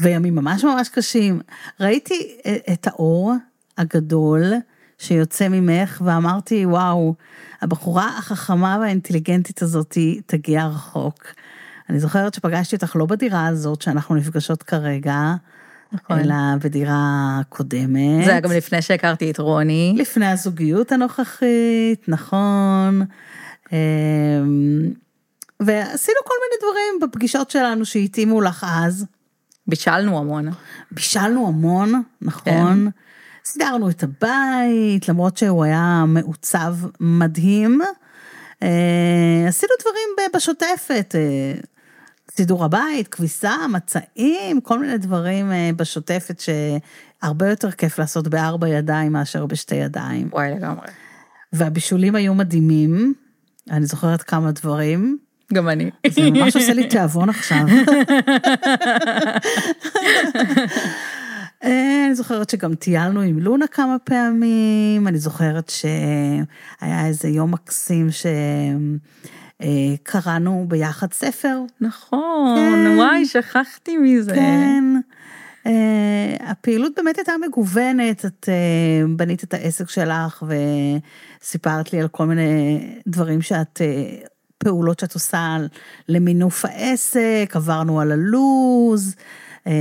וימים 0.00 0.34
ממש 0.34 0.64
ממש 0.64 0.88
קשים, 0.88 1.40
ראיתי 1.80 2.36
את 2.72 2.86
האור 2.86 3.32
הגדול 3.78 4.52
שיוצא 4.98 5.48
ממך 5.48 6.02
ואמרתי 6.04 6.66
וואו, 6.66 7.14
הבחורה 7.62 8.08
החכמה 8.18 8.78
והאינטליגנטית 8.80 9.62
הזאת 9.62 9.98
תגיע 10.26 10.66
רחוק. 10.66 11.24
אני 11.90 12.00
זוכרת 12.00 12.34
שפגשתי 12.34 12.76
אותך 12.76 12.96
לא 12.96 13.06
בדירה 13.06 13.46
הזאת 13.46 13.82
שאנחנו 13.82 14.14
נפגשות 14.14 14.62
כרגע, 14.62 15.34
נכון. 15.92 16.18
אלא 16.18 16.34
בדירה 16.60 17.40
קודמת. 17.48 18.24
זה 18.24 18.30
היה 18.30 18.40
גם 18.40 18.52
לפני 18.52 18.82
שהכרתי 18.82 19.30
את 19.30 19.38
רוני. 19.38 19.94
לפני 19.98 20.26
הזוגיות 20.26 20.92
הנוכחית, 20.92 22.08
נכון. 22.08 23.04
ועשינו 25.66 26.18
כל 26.24 26.34
מיני 26.42 26.60
דברים 26.62 27.08
בפגישות 27.08 27.50
שלנו 27.50 27.84
שהתאימו 27.84 28.40
לך 28.40 28.66
אז. 28.70 29.06
בישלנו 29.66 30.18
המון. 30.18 30.48
בישלנו 30.90 31.48
המון, 31.48 32.02
נכון. 32.22 32.44
כן. 32.44 32.78
סידרנו 33.44 33.90
את 33.90 34.02
הבית, 34.02 35.08
למרות 35.08 35.36
שהוא 35.36 35.64
היה 35.64 36.04
מעוצב 36.06 36.76
מדהים. 37.00 37.80
אה, 38.62 39.48
עשינו 39.48 39.72
דברים 39.80 40.30
בשוטפת, 40.34 41.14
אה, 41.14 41.60
סידור 42.30 42.64
הבית, 42.64 43.08
כביסה, 43.08 43.54
מצעים, 43.68 44.60
כל 44.60 44.78
מיני 44.78 44.98
דברים 44.98 45.52
אה, 45.52 45.70
בשוטפת 45.76 46.40
שהרבה 46.40 47.50
יותר 47.50 47.70
כיף 47.70 47.98
לעשות 47.98 48.28
בארבע 48.28 48.68
ידיים 48.68 49.12
מאשר 49.12 49.46
בשתי 49.46 49.74
ידיים. 49.74 50.28
וואי, 50.32 50.50
לגמרי. 50.50 50.86
והבישולים 51.52 52.14
היו 52.14 52.34
מדהימים, 52.34 53.14
אני 53.70 53.86
זוכרת 53.86 54.22
כמה 54.22 54.52
דברים. 54.52 55.18
גם 55.52 55.68
אני. 55.68 55.90
זה 56.08 56.30
ממש 56.30 56.56
עושה 56.56 56.72
לי 56.72 56.88
תיאבון 56.88 57.28
עכשיו. 57.28 57.64
אה, 61.64 62.04
אני 62.06 62.14
זוכרת 62.14 62.50
שגם 62.50 62.74
טיילנו 62.74 63.20
עם 63.20 63.38
לונה 63.38 63.66
כמה 63.66 63.96
פעמים, 64.04 65.08
אני 65.08 65.18
זוכרת 65.18 65.68
שהיה 65.68 67.06
איזה 67.06 67.28
יום 67.28 67.50
מקסים 67.52 68.08
שקראנו 69.60 70.60
אה, 70.60 70.66
ביחד 70.68 71.12
ספר. 71.12 71.58
נכון, 71.80 72.56
כן, 72.58 72.98
וואי, 72.98 73.26
שכחתי 73.26 73.98
מזה. 73.98 74.34
כן. 74.34 74.84
Uh, 75.64 76.42
הפעילות 76.42 76.92
באמת 76.96 77.16
הייתה 77.16 77.32
מגוונת, 77.46 78.24
את 78.24 78.48
uh, 78.48 79.16
בנית 79.16 79.44
את 79.44 79.54
העסק 79.54 79.88
שלך 79.88 80.44
וסיפרת 81.42 81.92
לי 81.92 82.00
על 82.00 82.08
כל 82.08 82.26
מיני 82.26 82.80
דברים 83.06 83.42
שאת 83.42 83.80
uh, 83.80 84.28
פעולות 84.64 85.00
שאת 85.00 85.14
עושה 85.14 85.56
למינוף 86.08 86.64
העסק, 86.64 87.52
עברנו 87.54 88.00
על 88.00 88.12
הלוז, 88.12 89.14
אה, 89.66 89.72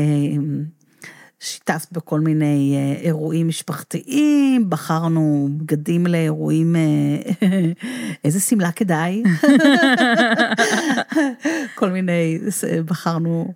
שיתפת 1.39 1.91
בכל 1.91 2.19
מיני 2.19 2.75
אה, 2.75 3.01
אירועים 3.01 3.47
משפחתיים, 3.47 4.69
בחרנו 4.69 5.49
בגדים 5.57 6.07
לאירועים, 6.07 6.75
אה, 6.75 7.49
איזה 8.23 8.39
שמלה 8.39 8.71
כדאי? 8.71 9.23
כל 11.75 11.89
מיני, 11.89 12.39
בחרנו 12.85 13.53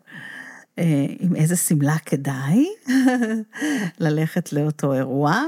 עם 1.20 1.36
איזה 1.36 1.56
שמלה 1.56 1.96
כדאי 2.06 2.66
ללכת 4.00 4.54
לאותו 4.54 4.94
אירוע. 4.94 5.44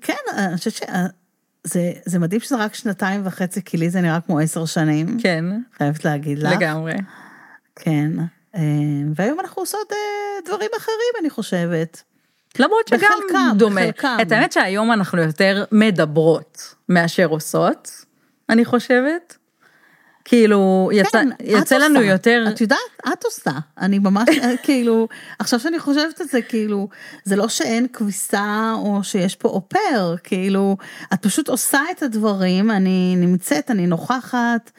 כן, 0.00 0.22
אני 0.36 0.56
חושבת 0.56 0.82
זה, 1.64 1.92
זה 2.04 2.18
מדהים 2.18 2.40
שזה 2.40 2.56
רק 2.56 2.74
שנתיים 2.74 3.20
וחצי, 3.24 3.62
כי 3.64 3.76
לי 3.76 3.90
זה 3.90 4.00
נראה 4.00 4.20
כמו 4.20 4.38
עשר 4.38 4.66
שנים. 4.66 5.16
כן. 5.22 5.44
חייבת 5.76 6.04
להגיד 6.04 6.38
לך. 6.38 6.52
לגמרי. 6.52 6.94
כן. 7.76 8.10
אה, 8.54 8.60
והיום 9.14 9.40
אנחנו 9.40 9.62
עושות 9.62 9.92
אה, 9.92 9.96
דברים 10.46 10.70
אחרים, 10.76 11.12
אני 11.20 11.30
חושבת. 11.30 12.02
למרות 12.58 12.88
שגם 12.88 12.98
בחלקם, 13.00 13.58
דומה. 13.58 13.80
בחלקם. 13.80 14.16
את 14.22 14.32
האמת 14.32 14.52
שהיום 14.52 14.92
אנחנו 14.92 15.22
יותר 15.22 15.64
מדברות 15.72 16.74
מאשר 16.88 17.26
עושות, 17.26 18.04
אני 18.48 18.64
חושבת. 18.64 19.36
כאילו, 20.24 20.90
יצא, 20.92 21.10
כן, 21.10 21.28
יצא 21.44 21.78
לנו 21.78 21.98
עושה. 21.98 22.10
יותר... 22.10 22.44
את 22.54 22.60
יודעת, 22.60 22.78
את 23.12 23.24
עושה. 23.24 23.50
אני 23.78 23.98
ממש, 23.98 24.28
כאילו, 24.64 25.08
עכשיו 25.38 25.60
שאני 25.60 25.78
חושבת 25.78 26.20
על 26.20 26.26
זה, 26.26 26.42
כאילו, 26.42 26.88
זה 27.24 27.36
לא 27.36 27.48
שאין 27.48 27.86
כביסה 27.92 28.72
או 28.74 29.04
שיש 29.04 29.36
פה 29.36 29.48
אופר, 29.48 30.14
כאילו, 30.22 30.76
את 31.12 31.22
פשוט 31.22 31.48
עושה 31.48 31.80
את 31.90 32.02
הדברים, 32.02 32.70
אני 32.70 33.14
נמצאת, 33.16 33.70
אני 33.70 33.86
נוכחת, 33.86 34.70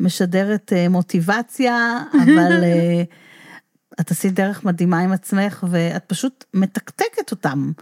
משדרת 0.00 0.72
uh, 0.72 0.88
מוטיבציה, 0.88 2.02
אבל 2.22 2.60
uh, 2.62 4.00
את 4.00 4.10
עשית 4.10 4.34
דרך 4.34 4.64
מדהימה 4.64 4.98
עם 4.98 5.12
עצמך, 5.12 5.64
ואת 5.70 6.04
פשוט 6.06 6.44
מתקתקת 6.54 7.30
אותם. 7.30 7.72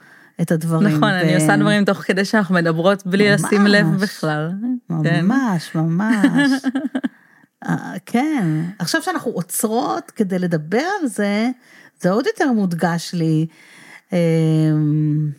את 0.42 0.52
הדברים. 0.52 0.96
נכון, 0.96 1.12
ו... 1.12 1.20
אני 1.20 1.34
עושה 1.34 1.56
דברים 1.56 1.84
תוך 1.84 1.98
כדי 1.98 2.24
שאנחנו 2.24 2.54
מדברות 2.54 3.06
בלי 3.06 3.30
ממש, 3.30 3.42
לשים 3.44 3.66
לב 3.66 3.86
בכלל. 3.86 4.50
ממש, 4.90 5.68
כן. 5.68 5.78
ממש. 5.78 6.50
אה, 7.66 7.92
כן. 8.06 8.44
עכשיו 8.78 9.02
שאנחנו 9.02 9.30
עוצרות 9.30 10.10
כדי 10.10 10.38
לדבר 10.38 10.84
על 11.00 11.06
זה, 11.06 11.48
זה 12.00 12.10
עוד 12.10 12.26
יותר 12.26 12.52
מודגש 12.52 13.14
לי. 13.14 13.46
אמ, 14.12 15.30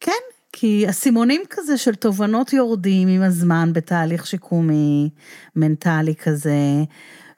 כן, 0.00 0.12
כי 0.52 0.86
אסימונים 0.90 1.42
כזה 1.50 1.78
של 1.78 1.94
תובנות 1.94 2.52
יורדים 2.52 3.08
עם 3.08 3.22
הזמן 3.22 3.72
בתהליך 3.72 4.26
שיקומי, 4.26 5.10
מנטלי 5.56 6.14
כזה, 6.14 6.58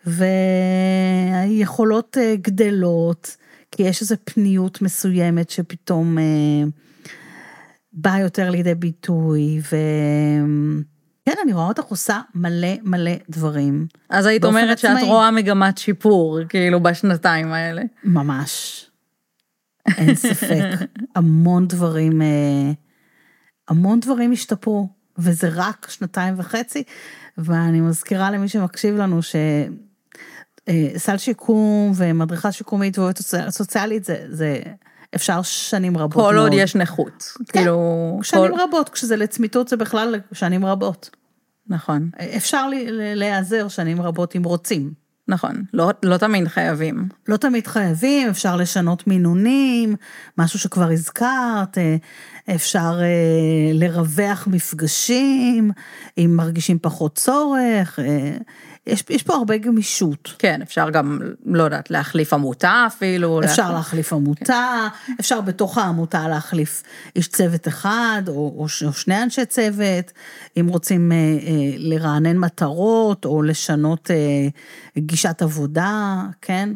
והיכולות 0.06 2.16
אה, 2.20 2.36
גדלות. 2.36 3.36
כי 3.70 3.82
יש 3.82 4.00
איזו 4.00 4.14
פניות 4.24 4.82
מסוימת 4.82 5.50
שפתאום 5.50 6.18
אה, 6.18 6.24
באה 7.92 8.20
יותר 8.20 8.50
לידי 8.50 8.74
ביטוי, 8.74 9.60
וכן, 9.60 11.32
אני 11.44 11.52
רואה 11.52 11.66
אותך 11.66 11.84
עושה 11.84 12.20
מלא 12.34 12.74
מלא 12.82 13.12
דברים. 13.28 13.86
אז 14.10 14.26
היית 14.26 14.44
אומרת 14.44 14.78
עצמאי. 14.78 15.00
שאת 15.00 15.08
רואה 15.08 15.30
מגמת 15.30 15.78
שיפור, 15.78 16.38
כאילו, 16.48 16.82
בשנתיים 16.82 17.52
האלה. 17.52 17.82
ממש. 18.04 18.86
אין 19.98 20.14
ספק. 20.14 20.64
המון 21.16 21.68
דברים, 21.68 22.22
אה, 22.22 22.72
המון 23.68 24.00
דברים 24.00 24.32
השתפרו, 24.32 24.88
וזה 25.18 25.48
רק 25.54 25.86
שנתיים 25.90 26.34
וחצי, 26.36 26.82
ואני 27.38 27.80
מזכירה 27.80 28.30
למי 28.30 28.48
שמקשיב 28.48 28.96
לנו 28.96 29.22
ש... 29.22 29.36
אה, 30.70 30.88
סל 30.96 31.18
שיקום 31.18 31.92
ומדריכה 31.96 32.52
שיקומית 32.52 32.98
ועובדת 32.98 33.20
סוציאלית 33.48 34.04
זה, 34.04 34.16
זה 34.28 34.58
אפשר 35.14 35.42
שנים 35.42 35.98
רבות 35.98 36.24
כל 36.24 36.34
מאוד. 36.34 36.44
עוד 36.44 36.52
יש 36.54 36.76
נכות. 36.76 37.32
כן, 37.38 37.44
כאילו, 37.58 38.18
שנים 38.22 38.56
כל... 38.56 38.60
רבות, 38.60 38.88
כשזה 38.88 39.16
לצמיתות 39.16 39.68
זה 39.68 39.76
בכלל 39.76 40.20
שנים 40.32 40.66
רבות. 40.66 41.10
נכון, 41.68 42.10
אפשר 42.36 42.68
ל- 42.68 42.74
ל- 42.74 43.14
להיעזר 43.14 43.68
שנים 43.68 44.02
רבות 44.02 44.36
אם 44.36 44.42
רוצים. 44.44 44.92
נכון. 45.28 45.64
לא, 45.72 45.90
לא 46.02 46.16
תמיד 46.16 46.48
חייבים. 46.48 47.08
לא 47.28 47.36
תמיד 47.36 47.66
חייבים, 47.66 48.28
אפשר 48.28 48.56
לשנות 48.56 49.06
מינונים, 49.06 49.96
משהו 50.38 50.58
שכבר 50.58 50.90
הזכרת, 50.90 51.78
אה, 51.78 51.96
אפשר 52.54 53.00
אה, 53.00 53.72
לרווח 53.72 54.46
מפגשים, 54.50 55.70
אם 56.18 56.34
מרגישים 56.36 56.78
פחות 56.78 57.14
צורך, 57.16 57.98
אה, 57.98 58.36
יש, 58.86 59.04
יש 59.10 59.22
פה 59.22 59.34
הרבה 59.34 59.58
גמישות. 59.58 60.34
כן, 60.38 60.62
אפשר 60.62 60.90
גם, 60.90 61.18
לא 61.46 61.62
יודעת, 61.62 61.90
להחליף 61.90 62.32
עמותה 62.32 62.84
אפילו. 62.86 63.40
אפשר 63.44 63.72
להחליף 63.72 64.12
עמותה, 64.12 64.88
אפשר 65.20 65.40
בתוך 65.40 65.78
העמותה 65.78 66.28
להחליף 66.28 66.82
איש 67.16 67.28
צוות 67.28 67.68
אחד 67.68 68.22
או, 68.28 68.34
או, 68.34 68.66
או 68.86 68.92
שני 68.92 69.22
אנשי 69.22 69.46
צוות, 69.46 70.12
אם 70.60 70.66
רוצים 70.68 71.12
אה, 71.12 71.16
אה, 71.16 71.74
לרענן 71.76 72.36
מטרות 72.36 73.24
או 73.24 73.42
לשנות 73.42 74.10
אה, 74.10 74.48
גישת 74.98 75.42
עבודה, 75.42 76.22
כן? 76.40 76.70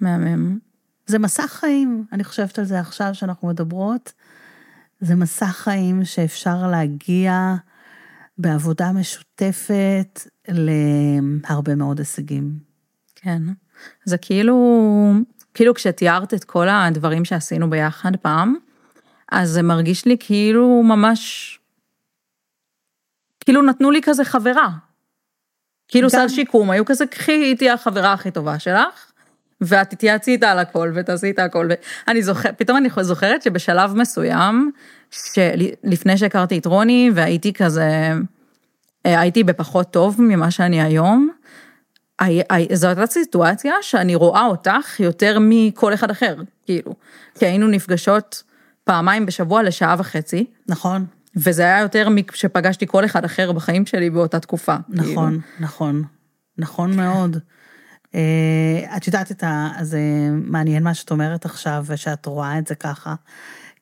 מהמם. 0.00 0.58
זה 1.06 1.18
מסע 1.18 1.46
חיים, 1.46 2.04
אני 2.12 2.24
חושבת 2.24 2.58
על 2.58 2.64
זה 2.64 2.80
עכשיו 2.80 3.14
שאנחנו 3.14 3.48
מדברות. 3.48 4.12
זה 5.00 5.14
מסע 5.14 5.46
חיים 5.46 6.04
שאפשר 6.04 6.66
להגיע 6.66 7.54
בעבודה 8.38 8.92
משותפת 8.92 10.20
להרבה 10.48 11.74
מאוד 11.74 11.98
הישגים. 11.98 12.58
כן. 13.14 13.42
זה 14.04 14.18
כאילו, 14.18 14.56
כאילו 15.54 15.74
כשתיארת 15.74 16.34
את 16.34 16.44
כל 16.44 16.68
הדברים 16.68 17.24
שעשינו 17.24 17.70
ביחד 17.70 18.16
פעם, 18.16 18.54
אז 19.32 19.50
זה 19.50 19.62
מרגיש 19.62 20.04
לי 20.04 20.16
כאילו 20.20 20.82
ממש, 20.82 21.58
כאילו 23.40 23.62
נתנו 23.62 23.90
לי 23.90 24.00
כזה 24.02 24.24
חברה. 24.24 24.68
כאילו 25.88 26.08
גם- 26.08 26.18
סל 26.18 26.28
שיקום, 26.28 26.70
היו 26.70 26.84
כזה, 26.84 27.06
קחי, 27.06 27.32
היא 27.32 27.56
תהיה 27.56 27.74
החברה 27.74 28.12
הכי 28.12 28.30
טובה 28.30 28.58
שלך, 28.58 29.11
ואת 29.62 29.90
תתייעצי 29.90 30.30
איתה 30.32 30.50
על 30.50 30.58
הכל 30.58 30.92
ותעשי 30.94 31.26
איתה 31.26 31.44
הכל. 31.44 31.68
ואני 32.06 32.22
זוכרת, 32.22 32.58
פתאום 32.58 32.76
אני 32.76 32.88
זוכרת 33.00 33.42
שבשלב 33.42 33.94
מסוים, 33.96 34.70
שלפני 35.10 36.16
שהכרתי 36.18 36.58
את 36.58 36.66
רוני 36.66 37.10
והייתי 37.14 37.52
כזה, 37.52 38.12
אה, 39.06 39.20
הייתי 39.20 39.44
בפחות 39.44 39.90
טוב 39.90 40.16
ממה 40.22 40.50
שאני 40.50 40.82
היום, 40.82 41.30
הי- 42.20 42.40
הי- 42.50 42.68
זו 42.76 42.86
הייתה 42.86 43.06
סיטואציה 43.06 43.74
שאני 43.82 44.14
רואה 44.14 44.46
אותך 44.46 45.00
יותר 45.00 45.38
מכל 45.40 45.94
אחד 45.94 46.10
אחר, 46.10 46.34
כאילו. 46.66 46.94
כי 47.38 47.46
היינו 47.46 47.66
נפגשות 47.68 48.42
פעמיים 48.84 49.26
בשבוע 49.26 49.62
לשעה 49.62 49.94
וחצי, 49.98 50.46
נכון, 50.68 51.04
וזה 51.36 51.62
היה 51.62 51.80
יותר 51.80 52.08
משפגשתי 52.08 52.86
כל 52.86 53.04
אחד 53.04 53.24
אחר 53.24 53.52
בחיים 53.52 53.86
שלי 53.86 54.10
באותה 54.10 54.40
תקופה. 54.40 54.76
כאילו. 54.92 55.12
נכון, 55.12 55.40
נכון, 55.60 56.02
נכון 56.58 56.96
מאוד. 56.96 57.36
אה, 58.14 58.96
את 58.96 59.06
יודעת 59.06 59.30
את 59.30 59.44
ה... 59.44 59.68
זה 59.82 60.00
מעניין 60.32 60.82
מה 60.82 60.94
שאת 60.94 61.10
אומרת 61.10 61.44
עכשיו, 61.44 61.84
ושאת 61.86 62.26
רואה 62.26 62.58
את 62.58 62.66
זה 62.66 62.74
ככה, 62.74 63.14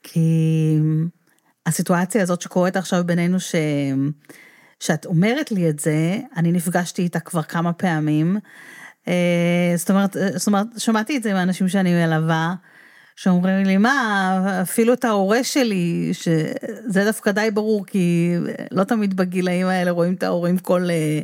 כי 0.02 0.78
הסיטואציה 1.66 2.22
הזאת 2.22 2.42
שקורית 2.42 2.76
עכשיו 2.76 3.04
בינינו, 3.06 3.40
ש... 3.40 3.54
שאת 4.80 5.06
אומרת 5.06 5.52
לי 5.52 5.70
את 5.70 5.78
זה, 5.78 6.18
אני 6.36 6.52
נפגשתי 6.52 7.02
איתה 7.02 7.20
כבר 7.20 7.42
כמה 7.42 7.72
פעמים. 7.72 8.38
אה, 9.08 9.72
זאת 9.76 9.90
אומרת, 9.90 10.16
זאת 10.36 10.46
אומרת, 10.46 10.66
שמעתי 10.78 11.16
את 11.16 11.22
זה 11.22 11.32
מאנשים 11.32 11.68
שאני 11.68 12.06
מלווה, 12.06 12.54
שאומרים 13.22 13.66
לי, 13.66 13.76
מה, 13.76 14.58
אפילו 14.62 14.92
את 14.92 15.04
ההורה 15.04 15.44
שלי, 15.44 16.10
שזה 16.12 17.04
דווקא 17.04 17.30
די 17.30 17.48
ברור, 17.54 17.86
כי 17.86 18.34
לא 18.70 18.84
תמיד 18.84 19.16
בגילאים 19.16 19.66
האלה 19.66 19.90
רואים 19.90 20.14
את 20.14 20.22
ההורים 20.22 20.58
כל, 20.58 20.90
אה, 20.90 21.20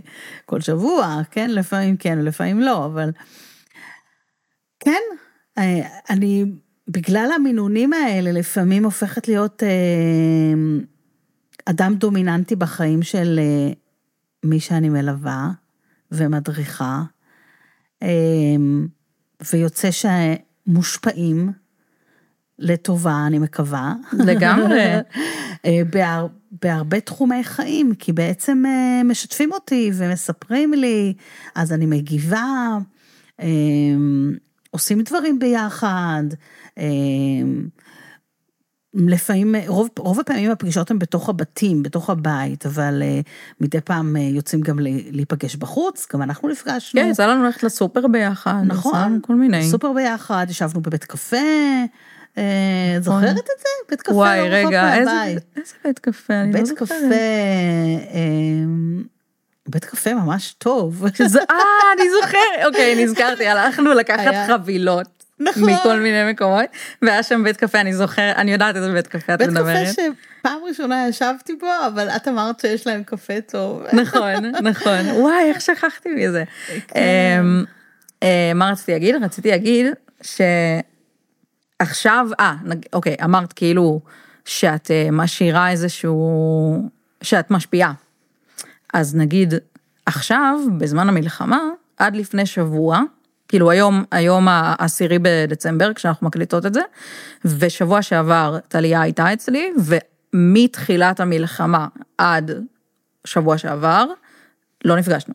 כל 0.47 0.61
שבוע, 0.61 1.21
כן? 1.31 1.51
לפעמים 1.51 1.97
כן 1.97 2.19
ולפעמים 2.19 2.61
לא, 2.61 2.85
אבל... 2.85 3.11
כן, 4.81 5.01
אה, 5.59 5.89
אני, 6.11 6.45
בגלל 6.89 7.31
המינונים 7.35 7.93
האלה, 7.93 8.33
לפעמים 8.33 8.85
הופכת 8.85 9.29
להיות 9.29 9.63
אה, 9.63 9.69
אדם 11.65 11.95
דומיננטי 11.95 12.57
בחיים 12.57 13.03
של 13.03 13.41
מי 14.45 14.61
שאני 14.61 14.89
מלווה 14.89 15.51
ומדריכה, 16.13 17.03
ויוצא 19.53 19.89
שמושפעים 19.91 21.53
לטובה, 22.59 23.25
אני 23.27 23.39
מקווה. 23.39 23.95
לגמרי. 24.13 24.85
אה, 25.67 25.83
בהר, 25.91 26.27
בהרבה 26.63 27.01
תחומי 27.01 27.45
חיים, 27.45 27.95
כי 27.95 28.13
בעצם 28.13 28.63
אה, 28.67 29.03
משתפים 29.05 29.53
אותי 29.53 29.91
ומספרים 29.95 30.75
לי, 30.75 31.15
אז 31.55 31.73
אני 31.73 31.87
מגיבה, 31.87 32.79
אה, 33.41 33.47
עושים 34.71 35.03
דברים 35.03 35.39
ביחד. 35.39 36.25
לפעמים, 38.97 39.55
רוב, 39.67 39.89
רוב 39.99 40.21
הפעמים 40.21 40.51
הפגישות 40.51 40.91
הן 40.91 40.99
בתוך 40.99 41.29
הבתים, 41.29 41.83
בתוך 41.83 42.11
הבית, 42.11 42.67
אבל 42.67 43.03
uh, 43.03 43.27
מדי 43.61 43.81
פעם 43.81 44.17
uh, 44.17 44.19
יוצאים 44.19 44.61
גם 44.61 44.79
להיפגש 45.11 45.57
בחוץ, 45.57 46.07
גם 46.13 46.23
אנחנו 46.23 46.49
נפגשנו. 46.49 47.01
כן, 47.01 47.09
יצא 47.11 47.27
לנו 47.27 47.43
ללכת 47.43 47.63
לסופר 47.63 48.07
ביחד, 48.07 48.63
נכון, 48.67 49.21
כל 49.23 49.35
מיני. 49.35 49.71
סופר 49.71 49.93
ביחד, 49.93 50.47
ישבנו 50.51 50.81
בבית 50.81 51.05
קפה, 51.05 51.37
זוכרת 53.01 53.39
את 53.39 53.59
זה? 53.59 53.69
בית 53.89 54.03
קפה 54.03 54.15
וואי, 54.15 54.39
לא 54.39 54.45
רחוק 54.55 54.69
רגע, 54.69 54.95
איזה 54.95 55.13
מהבית. 55.13 55.39
איזה 55.57 55.75
בית 55.85 55.99
קפה, 55.99 56.35
אני 56.35 56.53
לא 56.53 56.59
בית 56.59 56.67
זוכרת. 56.67 56.89
קפה, 56.89 57.15
אה, 58.15 58.21
בית 59.69 59.85
קפה 59.85 60.15
ממש 60.15 60.55
טוב. 60.59 61.05
שזה, 61.19 61.41
אה, 61.51 61.57
אני 61.97 62.05
זוכרת, 62.21 62.67
אוקיי, 62.67 63.05
נזכרתי, 63.05 63.47
הלכנו 63.47 63.95
לקחת 63.95 64.35
חבילות. 64.47 65.17
נכון. 65.41 65.63
מכל 65.71 65.97
מיני 66.01 66.33
מקומות, 66.33 66.65
והיה 67.03 67.23
שם 67.23 67.45
בית 67.45 67.57
קפה, 67.57 67.81
אני 67.81 67.95
זוכרת, 67.95 68.37
אני 68.37 68.53
יודעת 68.53 68.77
איזה 68.77 68.93
בית 68.93 69.07
קפה 69.07 69.35
את 69.35 69.39
בית 69.39 69.49
קפה 69.51 69.61
מדברת. 69.61 69.95
שפעם 69.95 70.59
ראשונה 70.69 71.09
ישבתי 71.09 71.55
בו, 71.61 71.67
אבל 71.87 72.09
את 72.09 72.29
אמרת 72.29 72.61
שיש 72.61 72.87
להם 72.87 73.03
קפה 73.05 73.41
טוב. 73.41 73.83
נכון, 74.03 74.45
נכון, 74.63 75.09
וואי, 75.17 75.49
איך 75.49 75.61
שכחתי 75.61 76.09
מזה. 76.09 76.45
כן. 76.89 77.01
אמ, 77.41 77.65
אה, 78.23 78.53
מה 78.55 78.71
רציתי 78.71 78.93
להגיד? 78.93 79.15
רציתי 79.23 79.51
להגיד 79.51 79.87
שעכשיו, 81.83 82.27
אה, 82.41 82.55
נג- 82.65 82.87
אוקיי, 82.93 83.17
אמרת 83.25 83.53
כאילו 83.53 84.01
שאת 84.45 84.91
אה, 84.91 85.09
משאירה 85.13 85.71
איזשהו, 85.71 86.89
שאת 87.23 87.51
משפיעה. 87.51 87.93
אז 88.95 89.17
נגיד, 89.17 89.55
עכשיו, 90.07 90.59
בזמן 90.79 91.09
המלחמה, 91.09 91.59
עד 91.97 92.17
לפני 92.17 92.47
שבוע, 92.47 93.01
כאילו 93.49 93.71
היום, 93.71 94.05
היום 94.11 94.49
העשירי 94.49 95.19
בדצמבר, 95.23 95.93
כשאנחנו 95.95 96.27
מקליטות 96.27 96.67
את 96.67 96.75
זה, 96.75 96.81
ושבוע 97.45 98.03
שעבר 98.03 98.59
טליה 98.69 99.01
הייתה 99.01 99.33
אצלי, 99.33 99.73
ומתחילת 100.35 101.21
המלחמה 101.21 101.87
עד 102.19 102.51
שבוע 103.25 103.59
שעבר, 103.59 104.05
לא 104.85 104.97
נפגשנו. 104.97 105.35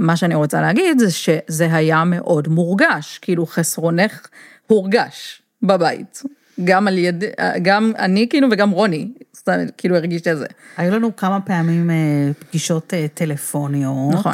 ומה 0.00 0.16
שאני 0.16 0.34
רוצה 0.34 0.60
להגיד 0.60 0.98
זה 0.98 1.10
שזה 1.10 1.74
היה 1.74 2.04
מאוד 2.04 2.48
מורגש, 2.48 3.18
כאילו 3.22 3.46
חסרונך 3.46 4.26
הורגש 4.66 5.42
בבית. 5.62 6.22
גם 6.64 6.88
על 6.88 6.98
יד, 6.98 7.24
גם 7.62 7.92
אני 7.98 8.26
כאילו 8.30 8.48
וגם 8.50 8.70
רוני, 8.70 9.08
סתם, 9.36 9.52
כאילו 9.78 9.96
הרגיש 9.96 10.22
את 10.22 10.38
זה. 10.38 10.46
היו 10.76 10.94
לנו 10.94 11.16
כמה 11.16 11.40
פעמים 11.40 11.90
אה, 11.90 12.30
פגישות 12.38 12.94
אה, 12.94 13.06
טלפוניות. 13.14 14.12
נכון. 14.12 14.32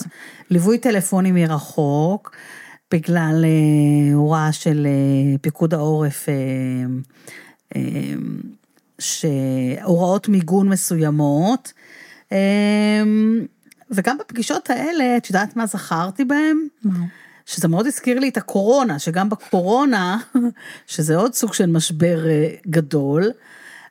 ליווי 0.51 0.79
טלפוני 0.79 1.33
מרחוק, 1.33 2.37
בגלל 2.91 3.45
אה, 3.45 4.15
הוראה 4.15 4.53
של 4.53 4.87
פיקוד 5.41 5.75
העורף, 5.75 6.29
שהוראות 8.99 10.29
מיגון 10.29 10.69
מסוימות. 10.69 11.73
וגם 13.91 14.19
בפגישות 14.19 14.71
האלה, 14.71 15.17
את 15.17 15.31
יודעת 15.31 15.57
מה 15.57 15.67
זכרתי 15.67 16.25
בהם? 16.25 16.69
שזה 17.47 17.69
מאוד 17.69 17.87
הזכיר 17.87 18.19
לי 18.19 18.29
את 18.29 18.37
הקורונה, 18.37 18.99
שגם 18.99 19.29
בקורונה, 19.31 20.19
שזה 20.87 21.17
עוד 21.17 21.35
סוג 21.35 21.55
של 21.55 21.67
משבר 21.67 22.27
אה, 22.27 22.49
גדול, 22.67 23.31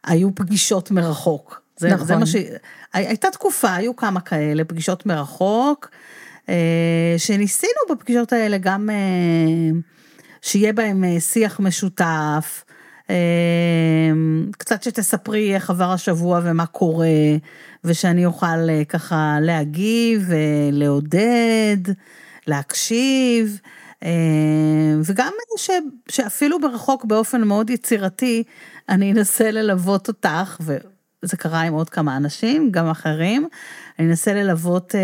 היו 0.03 0.35
פגישות 0.35 0.91
מרחוק. 0.91 1.61
זה, 1.77 1.89
נכון. 1.89 2.07
זה 2.07 2.15
מה 2.15 2.25
ש... 2.25 2.35
הי- 2.35 3.07
הייתה 3.07 3.31
תקופה, 3.31 3.73
היו 3.73 3.95
כמה 3.95 4.21
כאלה, 4.21 4.63
פגישות 4.63 5.05
מרחוק, 5.05 5.89
אה, 6.49 6.55
שניסינו 7.17 7.79
בפגישות 7.89 8.33
האלה 8.33 8.57
גם 8.57 8.89
אה, 8.89 9.79
שיהיה 10.41 10.73
בהם 10.73 11.03
שיח 11.19 11.59
משותף, 11.59 12.63
קצת 14.57 14.83
שתספרי 14.83 15.55
איך 15.55 15.69
עבר 15.69 15.91
השבוע 15.91 16.39
ומה 16.43 16.65
קורה, 16.65 17.07
ושאני 17.83 18.25
אוכל 18.25 18.69
אה, 18.69 18.85
ככה 18.85 19.37
להגיב, 19.41 20.29
לעודד, 20.71 21.77
להקשיב. 22.47 23.59
וגם 25.05 25.31
ש, 25.57 25.69
שאפילו 26.09 26.59
ברחוק 26.61 27.05
באופן 27.05 27.41
מאוד 27.41 27.69
יצירתי, 27.69 28.43
אני 28.89 29.11
אנסה 29.11 29.51
ללוות 29.51 30.07
אותך, 30.07 30.57
וזה 30.61 31.37
קרה 31.37 31.61
עם 31.61 31.73
עוד 31.73 31.89
כמה 31.89 32.17
אנשים, 32.17 32.71
גם 32.71 32.89
אחרים, 32.89 33.47
אני 33.99 34.07
אנסה 34.07 34.33
ללוות 34.33 34.91
uh, 34.91 34.97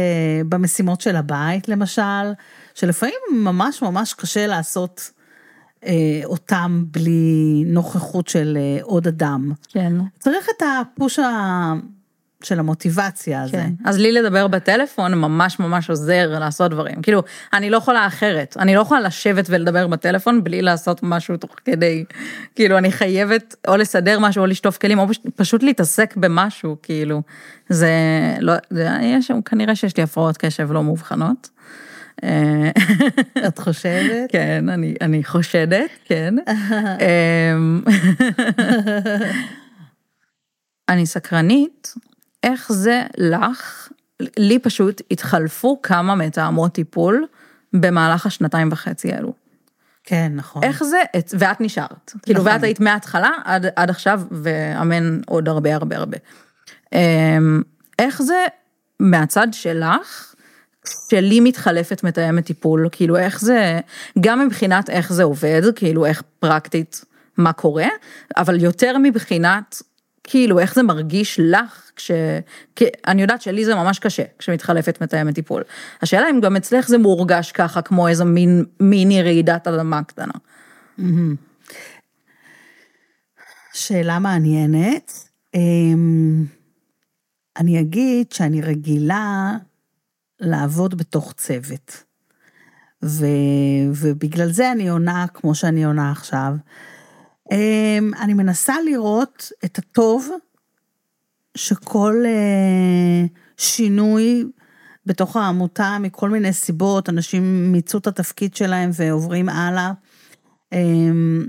במשימות 0.50 1.02
של 1.02 1.16
הבית 1.16 1.70
למשל, 1.70 2.32
שלפעמים 2.76 3.16
ממש 3.32 3.82
ממש 3.82 4.14
קשה 4.14 4.48
לעשות 4.48 5.12
אותם 6.26 6.84
בלי 6.92 7.64
נוכחות 7.66 8.28
של 8.28 8.58
uh, 8.58 8.84
עוד 8.84 9.08
אדם. 9.08 9.52
כן. 9.70 9.94
צריך 10.20 10.48
את 10.58 10.64
הפוש 10.64 11.20
ה... 11.20 11.74
של 12.44 12.60
המוטיבציה 12.60 13.42
הזה. 13.42 13.52
כן. 13.52 13.72
אז 13.86 13.98
לי 13.98 14.12
לדבר 14.12 14.48
בטלפון 14.48 15.14
ממש 15.14 15.60
ממש 15.60 15.90
עוזר 15.90 16.40
לעשות 16.40 16.72
דברים. 16.72 17.02
כאילו, 17.02 17.24
אני 17.54 17.70
לא 17.70 17.78
יכולה 17.78 18.08
אחרת. 18.08 18.58
אני 18.60 18.76
לא 18.76 18.82
יכולה 18.82 19.02
לשבת 19.02 19.46
ולדבר 19.50 19.88
בטלפון 19.88 20.44
בלי 20.44 20.62
לעשות 20.62 21.00
משהו 21.04 21.38
תוך 21.38 21.56
כדי. 21.66 22.06
כאילו, 22.56 22.78
אני 22.78 22.92
חייבת 22.92 23.56
או 23.68 23.78
לסדר 23.78 24.20
משהו 24.20 24.42
או 24.42 24.48
לשטוף 24.48 24.78
כלים, 24.78 25.00
או 25.00 25.08
פשוט 25.36 25.64
להתעסק 25.64 26.14
במשהו, 26.18 26.76
כאילו. 26.84 27.22
זה 27.70 27.92
לא, 28.40 28.54
זה, 28.70 28.90
יש, 29.02 29.32
כנראה 29.46 29.76
שיש 29.76 29.98
לי 29.98 30.04
הפרעות 30.04 30.38
קשב 30.38 30.72
לא 30.72 30.84
מאובחנות. 30.84 31.50
את 33.48 33.60
חושבת? 33.60 34.32
כן, 34.32 34.70
אני, 34.70 34.96
אני 35.02 35.24
חושדת, 35.24 35.90
כן. 36.06 36.36
אמ, 37.58 37.82
אני 40.90 41.06
סקרנית 41.06 41.94
איך 42.44 42.72
זה 42.72 43.04
לך, 43.18 43.90
לי 44.38 44.60
פשוט 44.60 45.02
התחלפו 45.12 45.80
כמה 45.84 46.16
מתאמות 46.16 46.74
טיפול 46.74 47.26
במהלך 47.74 48.26
השנתיים 48.26 48.70
וחצי 48.72 49.14
האלו. 49.14 49.34
כן, 50.04 50.32
נכון. 50.36 50.64
איך 50.64 50.84
זה, 50.84 51.02
ואת 51.40 51.62
נשארת. 51.62 52.14
כאילו, 52.22 52.40
נכון. 52.40 52.52
ואת 52.52 52.64
היית 52.64 52.80
מההתחלה 52.80 53.32
עד, 53.44 53.66
עד 53.76 53.90
עכשיו, 53.90 54.22
ואמן 54.32 55.20
עוד 55.28 55.50
הרבה 55.50 55.76
הרבה 55.76 55.98
הרבה. 55.98 56.18
אמ, 56.94 57.62
איך 58.00 58.22
זה 58.22 58.46
מהצד 59.00 59.48
שלך, 59.52 60.36
שלי 61.10 61.40
מתחלפת 61.40 62.04
מתאמת 62.04 62.46
טיפול, 62.46 62.90
כאילו 62.92 63.18
איך 63.18 63.42
זה, 63.42 63.80
גם 64.20 64.46
מבחינת 64.46 64.90
איך 64.90 65.14
זה 65.14 65.24
עובד, 65.24 65.62
כאילו 65.76 66.06
איך 66.06 66.24
פרקטית 66.40 67.06
מה 67.38 67.54
קורה, 67.54 67.88
אבל 68.38 68.64
יותר 68.64 68.98
מבחינת 68.98 69.82
כאילו 70.24 70.60
איך 70.60 70.76
זה 70.76 70.84
מרגיש 70.84 71.40
לך 71.44 71.92
כש... 71.96 72.12
כי 72.76 72.86
אני 73.08 73.22
יודעת 73.22 73.42
שלי 73.42 73.66
זה 73.66 73.76
ממש 73.76 74.00
קשה 74.00 74.24
כשמתחלפת 74.40 75.02
מתאמת 75.02 75.36
טיפול. 75.36 75.64
השאלה 76.02 76.30
אם 76.30 76.42
גם 76.42 76.56
אצלך 76.56 76.88
זה 76.88 76.98
מורגש 76.98 77.52
ככה 77.52 77.82
כמו 77.82 78.08
איזה 78.08 78.26
מין 78.26 78.66
מיני 78.80 79.24
רעידת 79.24 79.68
אדמה 79.68 80.04
קטנה. 80.04 80.34
שאלה 83.74 84.20
מעניינת. 84.20 85.30
אמ, 85.56 86.46
אני 87.58 87.80
אגיד 87.80 88.32
שאני 88.32 88.62
רגילה 88.62 89.52
לעבוד 90.42 90.98
בתוך 90.98 91.34
צוות. 91.34 92.04
ו, 93.04 93.26
ובגלל 93.96 94.52
זה 94.52 94.72
אני 94.72 94.90
עונה 94.90 95.26
כמו 95.34 95.56
שאני 95.56 95.86
עונה 95.86 96.12
עכשיו. 96.12 96.54
אמ, 97.52 98.12
אני 98.22 98.34
מנסה 98.34 98.74
לראות 98.86 99.52
את 99.66 99.78
הטוב 99.78 100.30
שכל 101.58 102.24
אה, 102.26 103.26
שינוי 103.58 104.46
בתוך 105.06 105.36
העמותה 105.36 105.98
מכל 106.00 106.30
מיני 106.30 106.54
סיבות, 106.54 107.10
אנשים 107.10 107.72
מיצו 107.72 107.98
את 107.98 108.08
התפקיד 108.08 108.56
שלהם 108.56 108.90
ועוברים 108.94 109.50
הלאה. 109.50 109.92
אמ, 110.72 111.46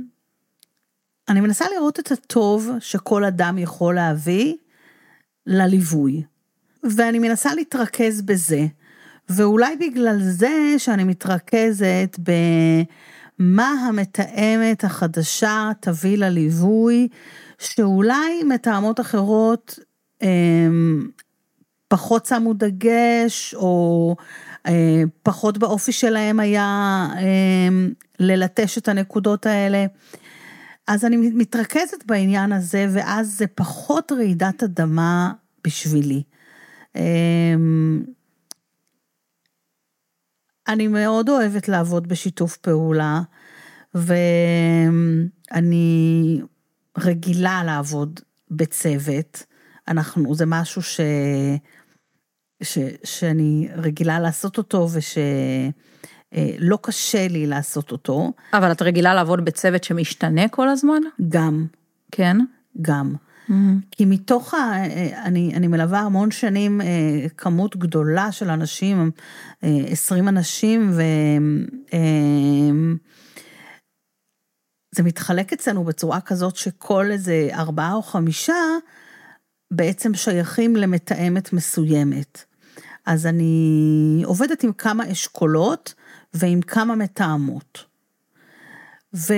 אני 1.29 1.41
מנסה 1.41 1.65
לראות 1.77 1.99
את 2.01 2.13
הטוב 2.13 2.71
שכל 2.81 3.25
אדם 3.25 3.59
יכול 3.59 3.95
להביא 3.95 4.55
לליווי, 5.47 6.23
ואני 6.97 7.19
מנסה 7.19 7.55
להתרכז 7.55 8.23
בזה, 8.23 8.67
ואולי 9.29 9.77
בגלל 9.77 10.19
זה 10.21 10.75
שאני 10.79 11.05
מתרכזת 11.05 12.17
ב... 12.23 12.33
מה 13.39 13.71
המתאמת 13.89 14.85
החדשה 14.85 15.71
תביא 15.81 16.19
לליווי, 16.19 17.09
שאולי 17.59 18.43
מתאמות 18.49 19.01
אחרות 19.01 19.79
הם, 20.21 21.09
פחות 21.89 22.27
שמו 22.27 22.55
דגש, 22.55 23.55
או 23.55 24.17
אה, 24.67 25.03
פחות 25.23 25.59
באופי 25.59 25.93
שלהם 25.93 26.41
היה 26.41 27.09
הם, 27.17 27.93
ללטש 28.21 28.79
את 28.79 28.89
הנקודות 28.89 29.47
האלה. 29.47 29.87
אז 30.87 31.05
אני 31.05 31.17
מתרכזת 31.17 32.05
בעניין 32.07 32.53
הזה, 32.53 32.87
ואז 32.93 33.39
זה 33.39 33.47
פחות 33.47 34.13
רעידת 34.13 34.63
אדמה 34.63 35.33
בשבילי. 35.65 36.23
אני 40.69 40.89
מאוד 40.89 41.29
אוהבת 41.29 41.69
לעבוד 41.69 42.09
בשיתוף 42.09 42.57
פעולה, 42.57 43.21
ואני 43.95 45.71
רגילה 46.99 47.63
לעבוד 47.65 48.21
בצוות. 48.51 49.43
אנחנו, 49.89 50.35
זה 50.35 50.47
משהו 50.47 50.83
ש... 50.83 51.01
ש... 52.63 52.79
שאני 53.05 53.69
רגילה 53.77 54.21
לעשות 54.21 54.59
אותו 54.59 54.89
ושלא 54.93 56.79
קשה 56.83 57.29
לי 57.29 57.47
לעשות 57.47 57.93
אותו. 57.93 58.33
אבל 58.53 58.73
את 58.73 58.83
רגילה 58.83 59.15
לעבוד 59.15 59.45
בצוות 59.45 59.85
שמשתנה 59.85 60.49
כל 60.49 60.69
הזמן? 60.69 61.01
גם. 61.29 61.67
כן? 62.13 62.37
גם. 62.83 63.15
Mm-hmm. 63.51 63.53
כי 63.91 64.05
מתוך 64.05 64.55
ה... 64.55 64.85
אני, 65.25 65.53
אני 65.55 65.67
מלווה 65.67 66.01
המון 66.01 66.31
שנים 66.31 66.81
אה, 66.81 66.87
כמות 67.37 67.77
גדולה 67.77 68.33
של 68.33 68.51
אנשים, 68.51 69.11
20 69.63 70.25
אה, 70.25 70.29
אנשים, 70.29 70.91
ו... 70.93 71.03
אה, 71.93 71.99
זה 74.95 75.03
מתחלק 75.03 75.53
אצלנו 75.53 75.85
בצורה 75.85 76.21
כזאת 76.21 76.57
שכל 76.57 77.11
איזה 77.11 77.49
ארבעה 77.53 77.95
או 77.95 78.03
חמישה 78.03 78.55
בעצם 79.71 80.15
שייכים 80.15 80.77
למתאמת 80.77 81.53
מסוימת. 81.53 82.45
אז 83.07 83.27
אני 83.27 84.23
עובדת 84.25 84.63
עם 84.63 84.73
כמה 84.73 85.13
אשכולות 85.13 85.95
ועם 86.35 86.61
כמה 86.61 86.95
מתאמות. 86.95 87.85
ו... 89.15 89.35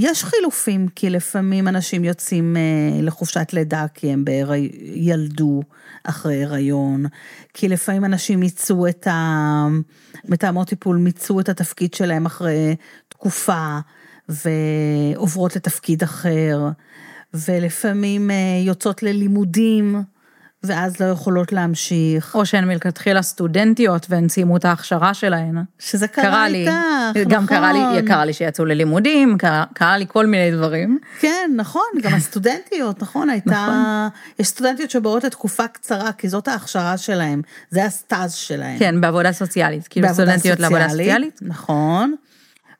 יש 0.00 0.24
חילופים, 0.24 0.88
כי 0.88 1.10
לפעמים 1.10 1.68
אנשים 1.68 2.04
יוצאים 2.04 2.56
אה, 2.56 3.02
לחופשת 3.02 3.52
לידה 3.52 3.86
כי 3.94 4.12
הם 4.12 4.24
בהיר... 4.24 4.52
ילדו 4.94 5.62
אחרי 6.04 6.44
הריון, 6.44 7.06
כי 7.54 7.68
לפעמים 7.68 8.04
אנשים 8.04 8.40
מיצו 8.40 8.86
את 8.86 9.06
ה... 9.06 9.66
מתאמות 10.24 10.68
טיפול 10.68 10.96
מיצו 10.96 11.40
את 11.40 11.48
התפקיד 11.48 11.94
שלהם 11.94 12.26
אחרי 12.26 12.76
תקופה 13.08 13.78
ועוברות 14.28 15.56
לתפקיד 15.56 16.02
אחר, 16.02 16.68
ולפעמים 17.34 18.30
אה, 18.30 18.36
יוצאות 18.66 19.02
ללימודים. 19.02 20.02
ואז 20.62 21.00
לא 21.00 21.06
יכולות 21.06 21.52
להמשיך. 21.52 22.34
או 22.34 22.46
שהן 22.46 22.64
מלכתחילה 22.68 23.22
סטודנטיות 23.22 24.06
והן 24.08 24.28
סיימו 24.28 24.56
את 24.56 24.64
ההכשרה 24.64 25.14
שלהן. 25.14 25.58
שזה 25.78 26.08
קרה, 26.08 26.24
קרה 26.24 26.48
לי 26.48 26.66
כך, 26.68 27.16
גם 27.28 27.44
נכון. 27.44 27.56
קרה 27.56 27.72
לי, 27.72 28.06
קרה 28.06 28.24
לי 28.24 28.32
שיצאו 28.32 28.64
ללימודים, 28.64 29.38
קרה, 29.38 29.64
קרה 29.74 29.98
לי 29.98 30.06
כל 30.08 30.26
מיני 30.26 30.50
דברים. 30.50 30.98
כן, 31.20 31.50
נכון, 31.56 31.82
גם 32.02 32.14
הסטודנטיות, 32.14 33.02
נכון, 33.02 33.30
הייתה, 33.30 33.50
נכון. 33.50 34.20
יש 34.38 34.46
סטודנטיות 34.46 34.90
שבאות 34.90 35.24
לתקופה 35.24 35.68
קצרה, 35.68 36.12
כי 36.12 36.28
זאת 36.28 36.48
ההכשרה 36.48 36.96
שלהן, 36.96 37.42
זה 37.70 37.84
הסטאז' 37.84 38.34
שלהן. 38.34 38.78
כן, 38.78 39.00
בעבודה 39.00 39.32
סוציאלית, 39.32 39.88
כאילו 39.88 40.08
סטודנטיות 40.12 40.60
לעבודה 40.60 40.88
סוציאלית. 40.88 41.38
נכון, 41.42 42.14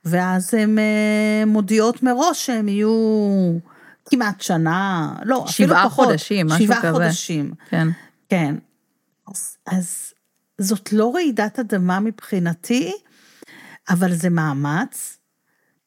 ואז 0.05 0.55
הן 0.55 0.79
אה, 0.79 1.45
מודיעות 1.47 2.03
מראש 2.03 2.47
שהן 2.47 2.69
יהיו... 2.69 3.59
כמעט 4.11 4.41
שנה, 4.41 5.13
לא, 5.25 5.45
אפילו 5.49 5.75
פחות. 5.75 5.87
שבעה 5.87 5.91
חודשים, 5.91 6.47
משהו 6.47 6.65
שבעה 6.65 6.79
כזה. 6.79 6.89
שבעה 6.89 7.05
חודשים. 7.05 7.53
כן. 7.71 7.89
כן. 8.29 8.55
אז, 9.29 9.57
אז 9.67 10.13
זאת 10.59 10.93
לא 10.93 11.15
רעידת 11.15 11.59
אדמה 11.59 12.01
מבחינתי, 12.01 12.93
אבל 13.91 14.15
זה 14.15 14.31
מאמץ, 14.31 15.19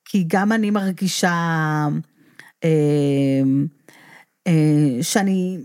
כי 0.06 0.26
גם 0.28 0.52
אני 0.52 0.70
מרגישה 0.70 1.88
אה, 2.64 2.70
אה, 4.48 4.98
שאני 5.02 5.58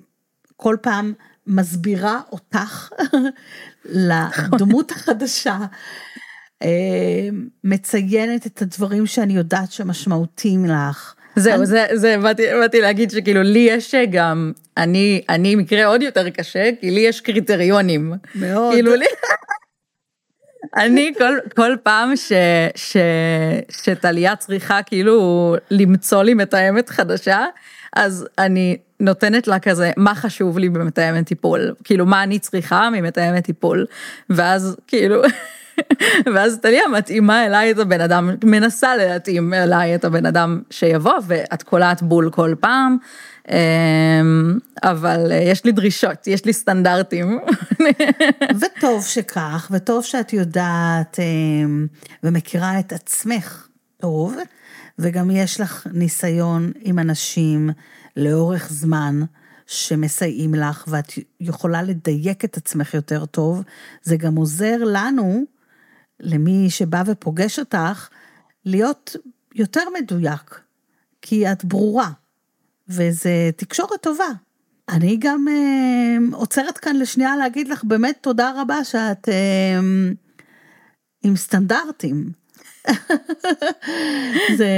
כל 0.57 0.77
פעם 0.83 1.13
מסבירה 1.47 2.21
אותך 2.33 2.91
לדמות 3.85 4.91
החדשה. 4.93 5.59
אה, 6.63 7.29
מציינת 7.65 8.47
את 8.47 8.63
הדברים 8.63 9.07
שאני 9.07 9.33
יודעת 9.33 9.73
שמשמעותיים 9.73 10.67
לך, 10.67 11.15
זהו, 11.37 11.65
זה, 11.65 11.87
זה, 11.95 12.17
באתי, 12.23 12.43
באתי 12.61 12.81
להגיד 12.81 13.11
שכאילו 13.11 13.43
לי 13.43 13.59
יש 13.71 13.95
גם, 14.11 14.53
אני, 14.77 15.23
אני 15.29 15.55
מקרה 15.55 15.87
עוד 15.87 16.03
יותר 16.03 16.31
קשה, 16.31 16.71
כי 16.81 16.91
לי 16.91 17.01
יש 17.01 17.21
קריטריונים. 17.21 18.13
מאוד. 18.35 18.75
כאילו 18.75 18.95
לי... 18.95 19.07
אני 20.77 21.13
כל, 21.19 21.39
כל 21.57 21.77
פעם 21.83 22.17
ש, 22.17 22.33
ש, 22.75 22.97
שטליה 23.71 24.37
צריכה 24.37 24.83
כאילו 24.83 25.55
למצוא 25.71 26.23
לי 26.23 26.35
מתאמת 26.35 26.89
חדשה, 26.89 27.45
אז 27.97 28.27
אני 28.39 28.77
נותנת 29.01 29.47
לה 29.47 29.59
כזה, 29.59 29.91
מה 29.97 30.15
חשוב 30.15 30.59
לי 30.59 30.69
במתאמת 30.69 31.27
טיפול? 31.27 31.75
כאילו, 31.85 32.07
מה 32.07 32.23
אני 32.23 32.39
צריכה 32.39 32.91
ממתאמת 32.91 33.45
טיפול? 33.45 33.87
ואז 34.31 34.77
כאילו, 34.87 35.23
ואז 36.35 36.59
טליה 36.63 36.89
מתאימה 36.89 37.47
אליי 37.47 37.71
את 37.71 37.79
הבן 37.79 38.01
אדם, 38.01 38.31
מנסה 38.45 38.97
להתאים 38.97 39.55
אליי 39.55 39.95
את 39.95 40.05
הבן 40.05 40.27
אדם 40.27 40.61
שיבוא, 40.71 41.19
ואת 41.27 41.63
קולעת 41.63 42.03
בול 42.03 42.31
כל 42.31 42.55
פעם. 42.61 42.97
אמ, 43.51 44.59
אבל 44.83 45.33
יש 45.43 45.65
לי 45.65 45.73
דרישות, 45.73 46.27
יש 46.27 46.45
לי 46.45 46.53
סטנדרטים. 46.53 47.41
וטוב 48.61 49.05
שכך, 49.05 49.69
וטוב 49.71 50.05
שאת 50.05 50.33
יודעת 50.33 51.19
אמ, 51.19 51.87
ומכירה 52.23 52.79
את 52.79 52.93
עצמך 52.93 53.69
טוב, 54.01 54.37
וגם 54.99 55.31
יש 55.31 55.61
לך 55.61 55.87
ניסיון 55.93 56.73
עם 56.81 56.99
אנשים 56.99 57.71
לאורך 58.17 58.69
זמן. 58.71 59.23
שמסייעים 59.67 60.55
לך 60.55 60.85
ואת 60.89 61.13
יכולה 61.41 61.83
לדייק 61.83 62.45
את 62.45 62.57
עצמך 62.57 62.95
יותר 62.95 63.27
טוב, 63.27 63.63
זה 64.03 64.17
גם 64.17 64.37
עוזר 64.37 64.77
לנו, 64.85 65.45
למי 66.21 66.71
שבא 66.71 67.03
ופוגש 67.07 67.59
אותך, 67.59 68.09
להיות 68.65 69.17
יותר 69.55 69.83
מדויק, 70.01 70.61
כי 71.23 71.53
את 71.53 71.65
ברורה. 71.65 72.11
וזה 72.89 73.51
תקשורת 73.57 74.03
טובה. 74.03 74.29
אני 74.89 75.17
גם 75.21 75.47
אה, 75.49 76.17
עוצרת 76.33 76.79
כאן 76.79 76.97
לשנייה 76.97 77.37
להגיד 77.37 77.69
לך 77.69 77.85
באמת 77.85 78.19
תודה 78.21 78.53
רבה 78.57 78.85
שאת 78.85 79.29
אה, 79.29 79.79
עם 81.23 81.37
סטנדרטים. 81.37 82.31
זה, 84.59 84.69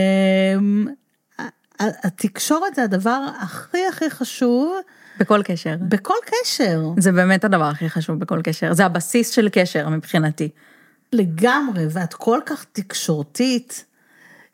התקשורת 1.79 2.75
זה 2.75 2.83
הדבר 2.85 3.27
הכי 3.41 3.87
הכי 3.87 4.11
חשוב. 4.11 4.77
בכל 5.19 5.43
קשר. 5.45 5.77
בכל 5.89 6.15
קשר. 6.27 6.81
זה 6.99 7.13
באמת 7.13 7.45
הדבר 7.45 7.65
הכי 7.65 7.91
חשוב 7.91 8.19
בכל 8.19 8.41
קשר, 8.45 8.73
זה 8.73 8.85
הבסיס 8.85 9.31
של 9.31 9.49
קשר 9.49 9.89
מבחינתי. 9.89 10.49
לגמרי, 11.13 11.87
ואת 11.91 12.15
כל 12.15 12.41
כך 12.47 12.65
תקשורתית. 12.73 13.85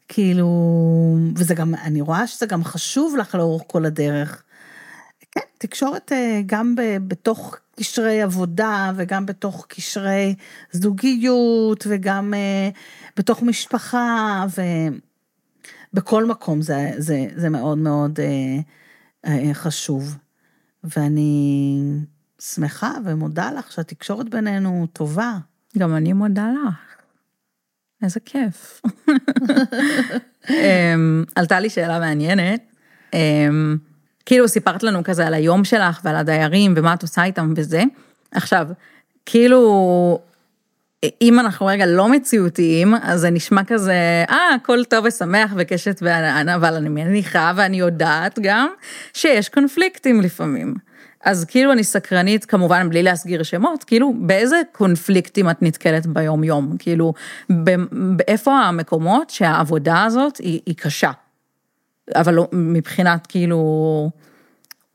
כאילו, 0.09 0.49
וזה 1.37 1.55
גם, 1.55 1.75
אני 1.75 2.01
רואה 2.01 2.27
שזה 2.27 2.47
גם 2.47 2.65
חשוב 2.65 3.17
לך 3.17 3.35
לאורך 3.35 3.63
כל 3.67 3.85
הדרך. 3.85 4.43
כן, 5.31 5.41
תקשורת 5.59 6.13
אה, 6.13 6.41
גם 6.47 6.75
בתוך 7.07 7.57
קשרי 7.77 8.23
עבודה 8.23 8.93
וגם 8.97 9.27
בתוך 9.27 9.67
קשרי 9.69 10.35
זוגיות 10.73 11.85
וגם 11.91 12.35
אה, 12.35 12.69
בתוך 13.17 13.43
משפחה 13.43 14.45
ובכל 15.93 16.25
מקום 16.25 16.63
זה, 16.63 16.91
זה, 16.99 17.27
זה 17.37 17.51
מאוד 17.51 17.79
מאוד 17.79 18.19
אה, 19.27 19.55
חשוב. 19.55 20.17
ואני 20.85 21.81
שמחה 22.41 22.93
ומודה 23.05 23.51
לך 23.53 23.73
שהתקשורת 23.73 24.29
בינינו 24.29 24.87
טובה. 24.93 25.39
גם 25.79 25.97
אני 25.97 26.13
מודה 26.13 26.49
לך. 26.67 26.75
איזה 28.03 28.21
כיף. 28.21 28.81
אמ, 30.51 31.25
עלתה 31.35 31.61
לי 31.61 31.71
שאלה 31.71 31.99
מעניינת. 31.99 32.61
אמ, 33.15 33.77
כאילו 34.27 34.49
סיפרת 34.49 34.83
לנו 34.83 35.05
כזה 35.05 35.27
על 35.27 35.35
היום 35.35 35.65
שלך 35.65 36.01
ועל 36.05 36.17
הדיירים 36.17 36.75
ומה 36.77 36.95
את 36.95 37.03
עושה 37.03 37.25
איתם 37.25 37.53
וזה. 37.57 37.83
עכשיו, 38.33 38.69
כאילו, 39.27 40.21
אם 41.23 41.41
אנחנו 41.41 41.67
רגע 41.67 41.87
לא 41.87 42.09
מציאותיים, 42.09 42.95
אז 43.03 43.21
זה 43.21 43.31
נשמע 43.31 43.65
כזה, 43.65 44.25
אה, 44.31 44.55
הכל 44.55 44.85
טוב 44.85 45.05
ושמח 45.05 45.53
וקשת 45.57 46.03
אבל 46.55 46.75
אני 46.75 46.89
מניחה 46.89 47.53
ואני 47.57 47.77
יודעת 47.77 48.39
גם 48.43 48.69
שיש 49.13 49.49
קונפליקטים 49.49 50.21
לפעמים. 50.21 50.75
אז 51.25 51.45
כאילו 51.45 51.73
אני 51.73 51.85
סקרנית, 51.85 52.45
כמובן 52.45 52.89
בלי 52.89 53.03
להסגיר 53.03 53.43
שמות, 53.43 53.85
כאילו 53.85 54.15
באיזה 54.21 54.57
קונפליקטים 54.73 55.51
את 55.51 55.63
נתקלת 55.63 56.07
ביום 56.07 56.45
יום? 56.45 56.77
כאילו, 56.79 57.15
באיפה 58.17 58.61
המקומות 58.61 59.31
שהעבודה 59.31 60.05
הזאת 60.05 60.37
היא, 60.37 60.61
היא 60.67 60.75
קשה? 60.77 61.11
אבל 62.15 62.35
לא, 62.35 62.49
מבחינת 62.53 63.27
כאילו, 63.27 64.11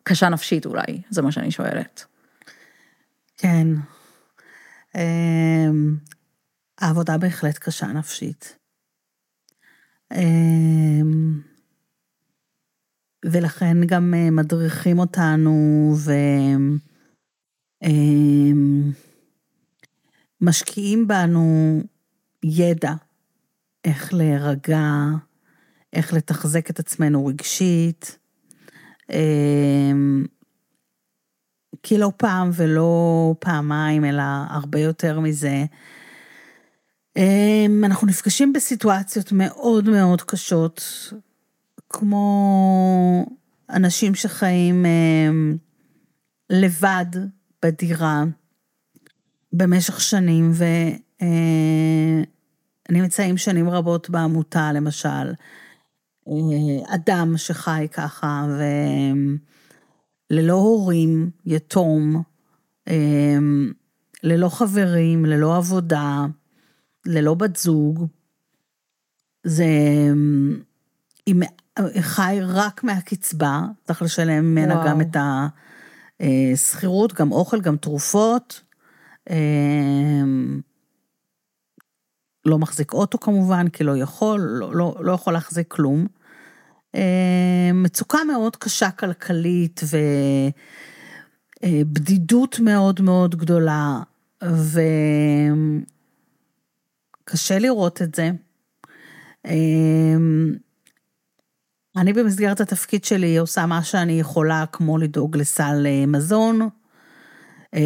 קשה 0.03 0.29
נפשית 0.29 0.65
אולי, 0.65 1.01
זה 1.09 1.21
מה 1.21 1.31
שאני 1.31 1.51
שואלת. 1.51 2.05
כן. 3.37 3.67
אמ, 4.95 5.95
העבודה 6.77 7.17
בהחלט 7.17 7.57
קשה 7.57 7.87
נפשית. 7.87 8.55
אמ, 10.15 11.41
ולכן 13.25 13.77
גם 13.85 14.13
אה, 14.13 14.31
מדריכים 14.31 14.99
אותנו 14.99 15.93
ומשקיעים 20.41 21.07
בנו 21.07 21.81
ידע 22.43 22.93
איך 23.85 24.13
להירגע, 24.13 24.83
איך 25.93 26.13
לתחזק 26.13 26.69
את 26.69 26.79
עצמנו 26.79 27.25
רגשית. 27.25 28.17
אמ, 29.09 30.25
כי 31.83 31.97
לא 31.97 32.11
פעם 32.17 32.49
ולא 32.53 33.35
פעמיים, 33.39 34.05
אלא 34.05 34.23
הרבה 34.49 34.79
יותר 34.79 35.19
מזה. 35.19 35.65
אמ, 37.17 37.83
אנחנו 37.85 38.07
נפגשים 38.07 38.53
בסיטואציות 38.53 39.31
מאוד 39.31 39.89
מאוד 39.89 40.21
קשות, 40.21 40.81
כמו 41.89 43.25
אנשים 43.69 44.15
שחיים 44.15 44.85
אה, 44.85 45.29
לבד 46.49 47.05
בדירה 47.65 48.23
במשך 49.53 50.01
שנים, 50.01 50.51
ואני 50.53 52.25
אה, 53.19 53.37
שנים 53.37 53.69
רבות 53.69 54.09
בעמותה, 54.09 54.71
למשל, 54.73 55.33
אה, 56.27 56.95
אדם 56.95 57.37
שחי 57.37 57.87
ככה, 57.91 58.47
וללא 60.31 60.53
הורים, 60.53 61.29
יתום, 61.45 62.23
ללא 64.23 64.49
חברים, 64.49 65.25
ללא 65.25 65.57
עבודה, 65.57 66.25
ללא 67.05 67.33
בת 67.33 67.55
זוג, 67.55 68.07
זה... 69.43 69.65
היא 71.25 71.35
חי 72.01 72.39
רק 72.43 72.83
מהקצבה, 72.83 73.61
צריך 73.83 74.01
לשלם 74.01 74.45
ממנה 74.45 74.75
וואו. 74.75 74.87
גם 74.87 75.01
את 75.01 75.17
השכירות, 76.19 77.13
גם 77.13 77.31
אוכל, 77.31 77.61
גם 77.61 77.77
תרופות. 77.77 78.61
אמ, 79.29 80.61
לא 82.45 82.59
מחזיק 82.59 82.93
אוטו 82.93 83.19
כמובן, 83.19 83.69
כי 83.69 83.83
לא 83.83 83.97
יכול, 83.97 84.39
לא, 84.39 84.75
לא, 84.75 84.95
לא 84.99 85.11
יכול 85.11 85.33
להחזיק 85.33 85.67
כלום. 85.67 86.07
אמ, 86.95 87.01
מצוקה 87.73 88.19
מאוד 88.23 88.55
קשה 88.55 88.91
כלכלית 88.91 89.81
ובדידות 91.63 92.59
מאוד 92.59 93.01
מאוד 93.01 93.35
גדולה, 93.35 93.99
וקשה 97.23 97.59
לראות 97.59 98.01
את 98.01 98.15
זה. 98.15 98.31
אני 101.97 102.13
במסגרת 102.13 102.61
התפקיד 102.61 103.03
שלי 103.03 103.37
עושה 103.37 103.65
מה 103.65 103.83
שאני 103.83 104.19
יכולה, 104.19 104.65
כמו 104.71 104.97
לדאוג 104.97 105.37
לסל 105.37 105.85
אה, 105.85 106.05
מזון, 106.05 106.69
אה, 107.73 107.79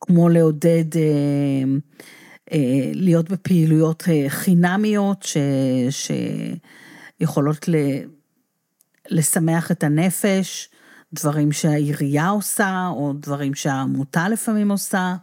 כמו 0.00 0.28
לעודד 0.28 0.96
אה, 0.96 1.64
להיות 2.94 3.30
בפעילויות 3.30 4.02
חינמיות 4.28 5.22
ש, 5.22 5.36
שיכולות 5.90 7.68
לשמח 9.08 9.70
את 9.70 9.84
הנפש, 9.84 10.68
דברים 11.12 11.52
שהעירייה 11.52 12.28
עושה, 12.28 12.88
או 12.90 13.12
דברים 13.12 13.54
שהעמותה 13.54 14.28
לפעמים 14.28 14.70
עושה. 14.70 15.14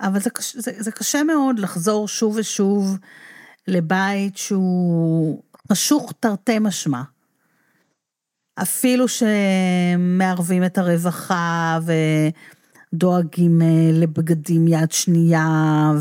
אבל 0.00 0.20
זה, 0.20 0.30
זה, 0.54 0.72
זה 0.78 0.90
קשה 0.90 1.22
מאוד 1.22 1.58
לחזור 1.58 2.08
שוב 2.08 2.36
ושוב 2.36 2.98
לבית 3.68 4.36
שהוא 4.36 5.42
חשוך 5.72 6.12
תרתי 6.20 6.58
משמע. 6.58 7.02
אפילו 8.62 9.06
שמערבים 9.08 10.64
את 10.64 10.78
הרווחה 10.78 11.78
ודואגים 12.92 13.62
אה, 13.62 13.90
לבגדים 13.92 14.68
יד 14.68 14.92
שנייה 14.92 15.92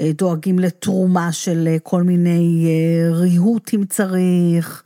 אה, 0.00 0.12
דואגים 0.12 0.58
לתרומה 0.58 1.32
של 1.32 1.68
אה, 1.68 1.78
כל 1.78 2.02
מיני 2.02 2.66
אה, 2.66 3.12
ריהוט 3.12 3.74
אם 3.74 3.84
צריך. 3.84 4.82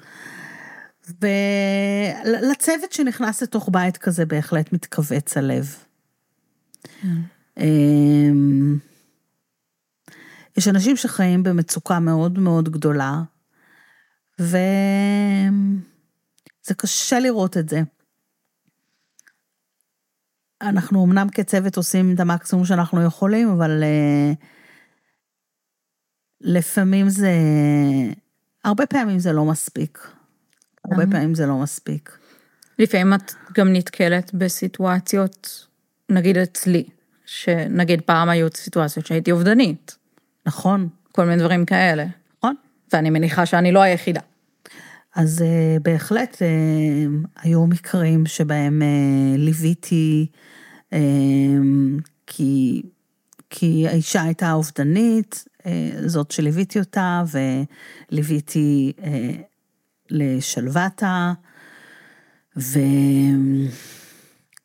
ולצוות 1.23 2.93
שנכנס 2.93 3.43
לתוך 3.43 3.69
בית 3.73 3.97
כזה 3.97 4.27
בהחלט 4.27 4.73
מתכווץ 4.73 5.37
הלב. 5.37 5.77
אמ, 7.05 7.65
יש 10.59 10.69
אנשים 10.69 10.97
שחיים 10.97 11.43
במצוקה 11.43 11.99
מאוד 11.99 12.39
מאוד 12.39 12.69
גדולה, 12.69 13.23
וזה 14.39 14.55
קשה 16.77 17.21
לראות 17.21 17.57
את 17.57 17.69
זה. 17.69 17.83
אנחנו 20.63 21.05
אמנם 21.05 21.29
כצוות 21.29 21.77
עושים 21.77 22.15
את 22.15 22.21
המקסימום 22.21 22.65
שאנחנו 22.65 23.05
יכולים, 23.05 23.49
אבל 23.49 23.83
uh, 23.83 24.37
לפעמים 26.41 27.09
זה, 27.09 27.33
הרבה 28.65 28.87
פעמים 28.87 29.19
זה 29.19 29.33
לא 29.33 29.45
מספיק. 29.45 30.09
הרבה 30.85 31.07
פעמים 31.11 31.35
זה 31.35 31.47
לא 31.47 31.59
מספיק. 31.59 32.19
לפעמים 32.79 33.15
את 33.15 33.33
גם 33.53 33.73
נתקלת 33.73 34.35
בסיטואציות, 34.35 35.67
נגיד 36.09 36.39
אצלי, 36.39 36.89
שנגיד 37.27 38.01
פעם 38.01 38.29
היו 38.29 38.49
סיטואציות 38.55 39.07
שהייתי 39.07 39.33
אובדנית. 39.33 39.98
נכון. 40.49 40.89
כל 41.13 41.25
מיני 41.25 41.37
דברים 41.43 41.65
כאלה. 41.65 42.07
נכון. 42.39 42.55
ואני 42.93 43.11
מניחה 43.11 43.47
שאני 43.47 43.73
לא 43.73 43.81
היחידה. 43.81 44.21
אז 45.15 45.45
uh, 45.45 45.83
בהחלט 45.83 46.35
uh, 46.35 46.41
היו 47.43 47.67
מקרים 47.67 48.27
שבהם 48.27 48.83
uh, 48.83 49.39
ליוויתי, 49.39 50.27
uh, 50.91 50.95
כי, 52.27 52.83
כי 53.51 53.89
האישה 53.89 54.23
הייתה 54.23 54.53
אובדנית, 54.53 55.45
uh, 55.59 55.65
זאת 56.07 56.31
שליוויתי 56.31 56.79
אותה, 56.79 57.23
וליוויתי 58.11 58.93
uh, 58.99 59.03
לשלוותה, 60.11 61.33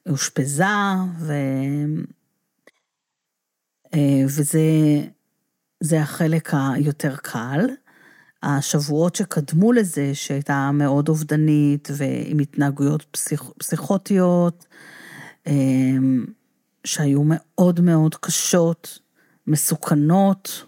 ואושפזה, 0.05 0.65
ו... 1.19 1.33
uh, 3.85 3.97
וזה 4.25 4.61
זה 5.83 6.01
החלק 6.01 6.49
היותר 6.53 7.15
קל. 7.15 7.67
השבועות 8.43 9.15
שקדמו 9.15 9.73
לזה, 9.73 10.15
שהייתה 10.15 10.71
מאוד 10.73 11.09
אובדנית 11.09 11.87
ועם 11.97 12.39
התנהגויות 12.39 13.03
פסיכ... 13.11 13.43
פסיכוטיות, 13.57 14.65
אמ, 15.47 16.25
שהיו 16.83 17.21
מאוד 17.25 17.81
מאוד 17.81 18.15
קשות, 18.15 18.99
מסוכנות, 19.47 20.65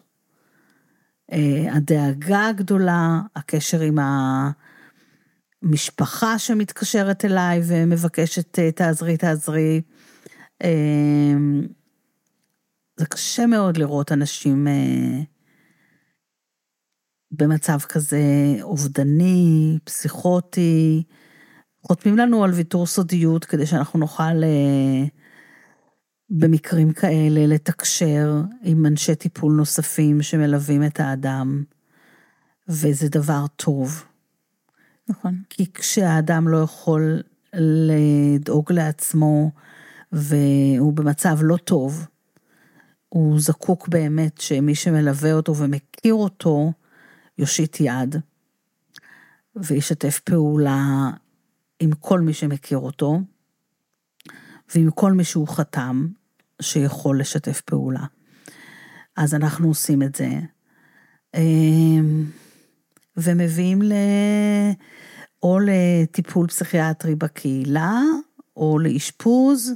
אה, 1.31 1.65
הדאגה 1.71 2.47
הגדולה, 2.47 3.21
הקשר 3.35 3.79
עם 3.81 3.97
המשפחה 5.63 6.39
שמתקשרת 6.39 7.25
אליי 7.25 7.61
ומבקשת 7.67 8.59
תעזרי, 8.59 9.17
תעזרי. 9.17 9.81
זה 13.05 13.09
קשה 13.09 13.45
מאוד 13.45 13.77
לראות 13.77 14.11
אנשים 14.11 14.67
אה, 14.67 15.21
במצב 17.31 17.79
כזה 17.79 18.21
אובדני, 18.61 19.77
פסיכוטי. 19.83 21.03
חותמים 21.81 22.17
לנו 22.17 22.43
על 22.43 22.51
ויתור 22.51 22.85
סודיות 22.85 23.45
כדי 23.45 23.65
שאנחנו 23.65 23.99
נוכל 23.99 24.43
אה, 24.43 25.05
במקרים 26.29 26.93
כאלה 26.93 27.47
לתקשר 27.47 28.41
עם 28.63 28.85
אנשי 28.85 29.15
טיפול 29.15 29.53
נוספים 29.53 30.21
שמלווים 30.21 30.83
את 30.83 30.99
האדם, 30.99 31.63
וזה 32.67 33.09
דבר 33.09 33.45
טוב. 33.55 34.03
נכון. 35.09 35.41
כי 35.49 35.71
כשהאדם 35.73 36.47
לא 36.47 36.57
יכול 36.57 37.21
לדאוג 37.53 38.71
לעצמו 38.71 39.51
והוא 40.11 40.93
במצב 40.93 41.37
לא 41.41 41.57
טוב, 41.57 42.07
הוא 43.15 43.39
זקוק 43.39 43.87
באמת 43.87 44.41
שמי 44.41 44.75
שמלווה 44.75 45.33
אותו 45.33 45.57
ומכיר 45.57 46.13
אותו, 46.13 46.71
יושיט 47.37 47.77
יד 47.79 48.15
וישתף 49.55 50.19
פעולה 50.19 51.09
עם 51.79 51.91
כל 51.99 52.19
מי 52.19 52.33
שמכיר 52.33 52.77
אותו, 52.77 53.19
ועם 54.75 54.91
כל 54.91 55.11
מי 55.11 55.23
שהוא 55.23 55.47
חתם 55.47 56.07
שיכול 56.61 57.19
לשתף 57.19 57.61
פעולה. 57.61 58.05
אז 59.17 59.33
אנחנו 59.33 59.67
עושים 59.67 60.03
את 60.03 60.15
זה. 60.15 60.29
אמ, 61.35 62.25
ומביאים 63.17 63.81
ל... 63.81 63.93
או 65.43 65.59
לטיפול 65.59 66.47
פסיכיאטרי 66.47 67.15
בקהילה, 67.15 68.01
או 68.57 68.79
לאשפוז, 68.79 69.73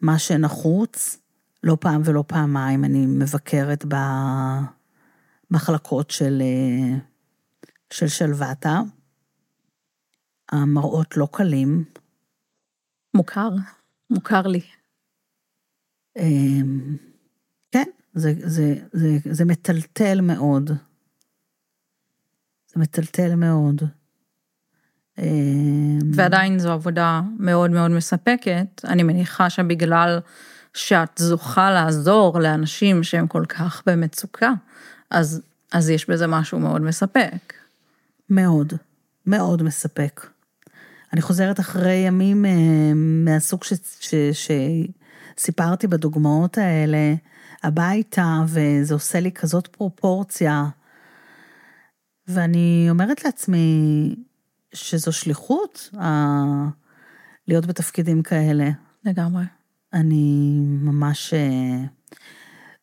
מה 0.00 0.18
שנחוץ. 0.18 1.19
לא 1.62 1.76
פעם 1.80 2.02
ולא 2.04 2.24
פעמיים 2.26 2.84
אני 2.84 3.06
מבקרת 3.06 3.84
במחלקות 5.50 6.10
של, 6.10 6.42
אה, 6.42 6.98
של 7.90 8.08
שלוותה. 8.08 8.80
המראות 10.52 11.16
לא 11.16 11.28
קלים. 11.32 11.84
מוכר, 13.14 13.50
מוכר 14.10 14.42
לי. 14.46 14.60
אמ, 16.18 16.96
כן, 17.70 17.88
זה, 18.14 18.32
זה, 18.38 18.74
זה, 18.92 19.18
זה 19.30 19.44
מטלטל 19.44 20.20
מאוד. 20.20 20.70
זה 22.66 22.80
מטלטל 22.80 23.34
מאוד. 23.34 23.82
אמ, 25.18 25.98
ועדיין 26.14 26.58
זו 26.58 26.72
עבודה 26.72 27.20
מאוד 27.38 27.70
מאוד 27.70 27.90
מספקת. 27.90 28.84
אני 28.84 29.02
מניחה 29.02 29.50
שבגלל 29.50 30.20
שאת 30.74 31.18
זוכה 31.18 31.70
לעזור 31.70 32.38
לאנשים 32.40 33.02
שהם 33.02 33.26
כל 33.26 33.44
כך 33.48 33.82
במצוקה, 33.86 34.52
אז, 35.10 35.42
אז 35.72 35.90
יש 35.90 36.10
בזה 36.10 36.26
משהו 36.26 36.58
מאוד 36.58 36.82
מספק. 36.82 37.54
מאוד, 38.30 38.72
מאוד 39.26 39.62
מספק. 39.62 40.26
אני 41.12 41.22
חוזרת 41.22 41.60
אחרי 41.60 41.94
ימים 41.94 42.44
אה, 42.44 42.50
מהסוג 42.94 43.64
ש, 43.64 43.72
ש, 44.00 44.14
שסיפרתי 45.36 45.86
בדוגמאות 45.86 46.58
האלה 46.58 47.14
הביתה, 47.62 48.42
וזה 48.46 48.94
עושה 48.94 49.20
לי 49.20 49.32
כזאת 49.32 49.66
פרופורציה. 49.66 50.64
ואני 52.28 52.86
אומרת 52.90 53.24
לעצמי 53.24 54.14
שזו 54.72 55.12
שליחות, 55.12 55.90
להיות 57.48 57.66
בתפקידים 57.66 58.22
כאלה. 58.22 58.70
לגמרי. 59.04 59.59
אני 59.92 60.58
ממש 60.60 61.34
אה, 61.34 61.84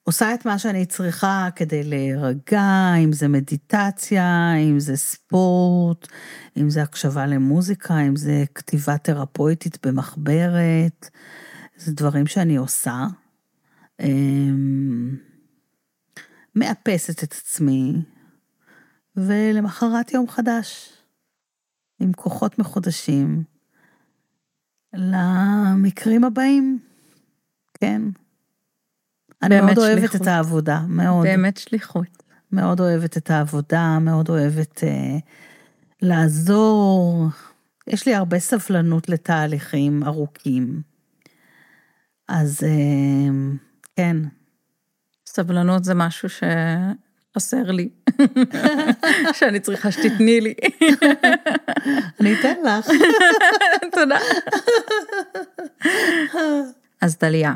עושה 0.04 0.34
את 0.34 0.46
מה 0.46 0.60
שאני 0.60 0.86
צריכה 0.86 1.48
כדי 1.56 1.84
להירגע, 1.84 2.94
אם 3.04 3.14
זה 3.14 3.28
מדיטציה, 3.28 4.54
אם 4.56 4.80
זה 4.80 4.98
ספורט, 4.98 6.08
אם 6.58 6.70
זה 6.70 6.82
הקשבה 6.82 7.26
למוזיקה, 7.26 8.00
אם 8.00 8.16
זה 8.16 8.44
כתיבה 8.56 8.98
תרפויטית 8.98 9.86
במחברת, 9.86 11.10
זה 11.78 11.94
דברים 11.94 12.28
שאני 12.28 12.56
עושה. 12.56 13.06
אמ, 14.00 15.18
מאפסת 16.56 17.24
את 17.24 17.34
עצמי, 17.34 17.94
ולמחרת 19.16 20.14
יום 20.14 20.28
חדש, 20.28 20.94
עם 22.00 22.14
כוחות 22.14 22.60
מחודשים, 22.60 23.44
למקרים 24.94 26.24
הבאים. 26.24 26.80
כן. 27.80 28.02
אני 29.44 29.62
מאוד 29.62 29.78
אוהבת 29.78 30.00
שליחות. 30.00 30.22
את 30.22 30.28
העבודה, 30.28 30.80
מאוד. 30.88 31.24
באמת 31.26 31.58
שליחות. 31.58 32.24
מאוד 32.52 32.80
אוהבת 32.80 33.18
את 33.18 33.32
העבודה, 33.32 34.00
מאוד 34.02 34.30
אוהבת 34.30 34.84
אה, 34.84 35.18
לעזור. 36.02 37.28
יש 37.88 38.06
לי 38.06 38.16
הרבה 38.16 38.40
סבלנות 38.40 39.10
לתהליכים 39.10 40.04
ארוכים. 40.04 40.82
אז 42.28 42.64
אה, 42.64 43.34
כן. 43.96 44.18
סבלנות 45.26 45.84
זה 45.84 45.94
משהו 45.94 46.30
שחסר 46.30 47.72
לי, 47.72 47.90
שאני 49.40 49.60
צריכה 49.60 49.92
שתתני 49.92 50.42
לי. 50.42 50.54
אני 52.20 52.34
אתן 52.40 52.54
לך. 52.66 52.90
תודה. 53.96 54.18
אז 57.02 57.16
טליה, 57.16 57.54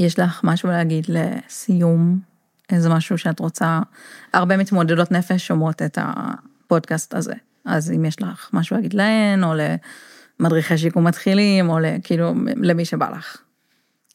יש 0.00 0.18
לך 0.18 0.40
משהו 0.44 0.68
להגיד 0.68 1.06
לסיום? 1.08 2.20
איזה 2.72 2.88
משהו 2.88 3.18
שאת 3.18 3.38
רוצה? 3.38 3.80
הרבה 4.32 4.56
מתמודדות 4.56 5.12
נפש 5.12 5.46
שומעות 5.46 5.82
את 5.82 5.98
הפודקאסט 6.00 7.14
הזה, 7.14 7.34
אז 7.64 7.90
אם 7.90 8.04
יש 8.04 8.22
לך 8.22 8.50
משהו 8.52 8.76
להגיד 8.76 8.94
להן, 8.94 9.44
או 9.44 9.52
למדריכי 10.40 10.78
שיקום 10.78 11.06
מתחילים, 11.06 11.70
או 11.70 11.78
כאילו 12.02 12.34
למי 12.56 12.84
שבא 12.84 13.10
לך. 13.10 13.36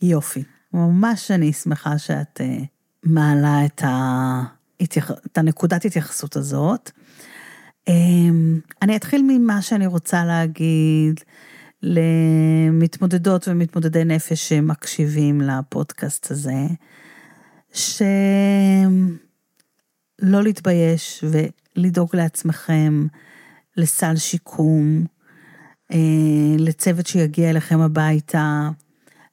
יופי, 0.01 0.43
ממש 0.73 1.31
אני 1.31 1.53
שמחה 1.53 1.97
שאת 1.97 2.41
uh, 2.41 2.65
מעלה 3.03 3.65
את, 3.65 3.83
ה... 3.83 4.43
את 4.83 5.37
הנקודת 5.37 5.85
התייחסות 5.85 6.35
הזאת. 6.35 6.91
אמ, 7.87 8.59
אני 8.81 8.95
אתחיל 8.95 9.21
ממה 9.27 9.61
שאני 9.61 9.87
רוצה 9.87 10.25
להגיד 10.25 11.19
למתמודדות 11.83 13.47
ומתמודדי 13.47 14.03
נפש 14.03 14.49
שמקשיבים 14.49 15.41
לפודקאסט 15.41 16.31
הזה, 16.31 16.65
שלא 17.73 18.03
להתבייש 20.43 21.23
ולדאוג 21.75 22.15
לעצמכם 22.15 23.07
לסל 23.77 24.15
שיקום, 24.15 25.05
אה, 25.91 25.97
לצוות 26.59 27.07
שיגיע 27.07 27.49
אליכם 27.49 27.79
הביתה, 27.79 28.69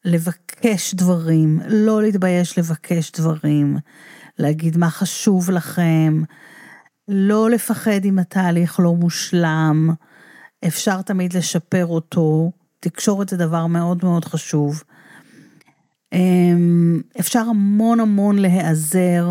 לבקש 0.04 0.94
דברים, 0.94 1.60
לא 1.68 2.02
להתבייש 2.02 2.58
לבקש 2.58 3.12
דברים, 3.12 3.76
להגיד 4.38 4.76
מה 4.76 4.90
חשוב 4.90 5.50
לכם, 5.50 6.22
לא 7.08 7.50
לפחד 7.50 8.04
אם 8.04 8.18
התהליך 8.18 8.80
לא 8.80 8.94
מושלם, 8.94 9.90
אפשר 10.66 11.02
תמיד 11.02 11.32
לשפר 11.32 11.86
אותו, 11.86 12.52
תקשורת 12.80 13.28
זה 13.28 13.36
דבר 13.36 13.66
מאוד 13.66 14.04
מאוד 14.04 14.24
חשוב. 14.24 14.82
אמ, 16.12 17.00
אפשר 17.20 17.40
המון 17.40 18.00
המון 18.00 18.38
להיעזר 18.38 19.28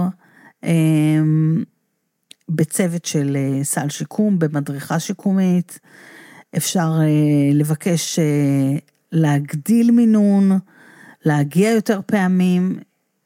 אמ, 0.63 1.63
בצוות 2.49 3.05
של 3.05 3.37
אה, 3.37 3.63
סל 3.63 3.89
שיקום, 3.89 4.39
במדריכה 4.39 4.99
שיקומית, 4.99 5.79
אפשר 6.57 6.91
אה, 7.01 7.53
לבקש 7.53 8.19
אה, 8.19 8.77
להגדיל 9.11 9.91
מינון, 9.91 10.51
להגיע 11.25 11.71
יותר 11.71 11.99
פעמים, 12.05 12.79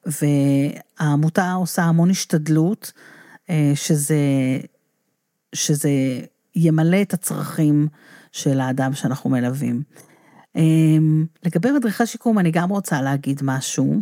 והעמותה 0.06 1.54
עושה 1.54 1.84
המון 1.84 2.10
השתדלות, 2.10 2.92
שזה, 3.76 4.18
שזה 5.54 5.90
ימלא 6.56 7.02
את 7.02 7.14
הצרכים 7.14 7.88
של 8.32 8.60
האדם 8.60 8.94
שאנחנו 8.94 9.30
מלווים. 9.30 9.84
לגבי 11.46 11.72
מדריכי 11.72 12.06
שיקום, 12.06 12.40
אני 12.40 12.52
גם 12.52 12.70
רוצה 12.70 13.02
להגיד 13.02 13.42
משהו. 13.44 14.02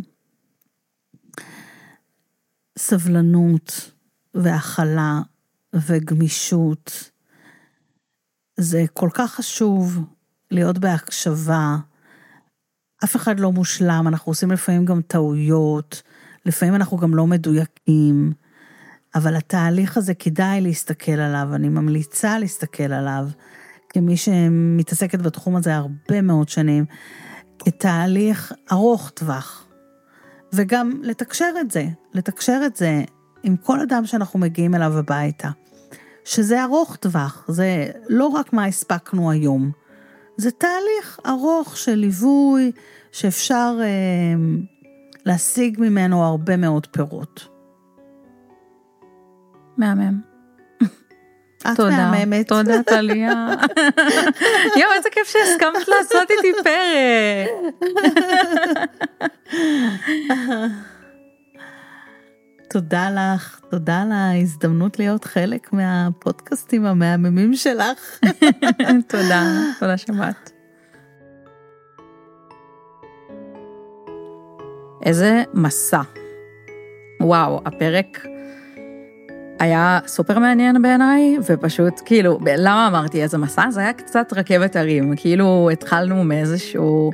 סבלנות 2.78 3.90
והכלה 4.34 5.20
וגמישות, 5.74 7.10
זה 8.56 8.84
כל 8.92 9.08
כך 9.14 9.34
חשוב 9.34 10.04
להיות 10.50 10.78
בהקשבה. 10.78 11.76
אף 13.04 13.16
אחד 13.16 13.40
לא 13.40 13.52
מושלם, 13.52 14.04
אנחנו 14.08 14.30
עושים 14.30 14.50
לפעמים 14.50 14.84
גם 14.84 15.02
טעויות, 15.02 16.02
לפעמים 16.46 16.74
אנחנו 16.74 16.96
גם 16.96 17.14
לא 17.14 17.26
מדויקים, 17.26 18.32
אבל 19.14 19.36
התהליך 19.36 19.96
הזה 19.96 20.14
כדאי 20.14 20.60
להסתכל 20.60 21.12
עליו, 21.12 21.48
אני 21.54 21.68
ממליצה 21.68 22.38
להסתכל 22.38 22.92
עליו, 22.92 23.28
כמי 23.88 24.16
שמתעסקת 24.16 25.20
בתחום 25.20 25.56
הזה 25.56 25.76
הרבה 25.76 26.22
מאוד 26.22 26.48
שנים, 26.48 26.84
כתהליך 27.58 28.52
ארוך 28.72 29.10
טווח. 29.10 29.66
וגם 30.52 31.00
לתקשר 31.02 31.52
את 31.60 31.70
זה, 31.70 31.86
לתקשר 32.14 32.60
את 32.66 32.76
זה 32.76 33.02
עם 33.42 33.56
כל 33.56 33.80
אדם 33.80 34.06
שאנחנו 34.06 34.38
מגיעים 34.38 34.74
אליו 34.74 34.98
הביתה. 34.98 35.50
שזה 36.24 36.64
ארוך 36.64 36.96
טווח, 36.96 37.44
זה 37.48 37.86
לא 38.08 38.26
רק 38.26 38.52
מה 38.52 38.64
הספקנו 38.64 39.30
היום, 39.30 39.70
זה 40.36 40.50
תהליך 40.50 41.20
ארוך 41.26 41.76
של 41.76 41.94
ליווי 41.94 42.72
שאפשר 43.12 43.78
אה, 43.82 43.86
להשיג 45.24 45.80
ממנו 45.80 46.24
הרבה 46.24 46.56
מאוד 46.56 46.86
פירות. 46.86 47.53
מהמם. 49.76 50.34
את 51.72 51.76
תודה, 51.76 52.10
מהממת. 52.10 52.48
תודה, 52.48 52.82
טליה. 52.82 53.48
יואו, 54.80 54.92
איזה 54.96 55.08
כיף 55.12 55.28
שהסכמת 55.28 55.88
לעשות 55.88 56.30
איתי 56.30 56.52
פרק. 56.64 57.48
תודה 62.70 63.10
לך, 63.10 63.60
תודה 63.70 64.02
על 64.02 64.12
ההזדמנות 64.12 64.98
להיות 64.98 65.24
חלק 65.24 65.72
מהפודקאסטים 65.72 66.86
המהממים 66.86 67.54
שלך. 67.54 68.20
תודה, 69.08 69.42
תודה 69.80 69.96
שבאת. 69.96 70.50
איזה 75.04 75.42
מסע. 75.54 76.02
וואו, 77.20 77.60
הפרק 77.66 78.26
היה 79.64 79.98
סופר 80.06 80.38
מעניין 80.38 80.82
בעיניי, 80.82 81.38
ופשוט 81.46 82.00
כאילו, 82.04 82.38
למה 82.56 82.88
אמרתי 82.88 83.22
איזה 83.22 83.38
מסע? 83.38 83.70
זה 83.70 83.80
היה 83.80 83.92
קצת 83.92 84.32
רכבת 84.36 84.76
הרים, 84.76 85.16
כאילו 85.16 85.68
התחלנו 85.72 86.24
מאיזשהו... 86.24 87.10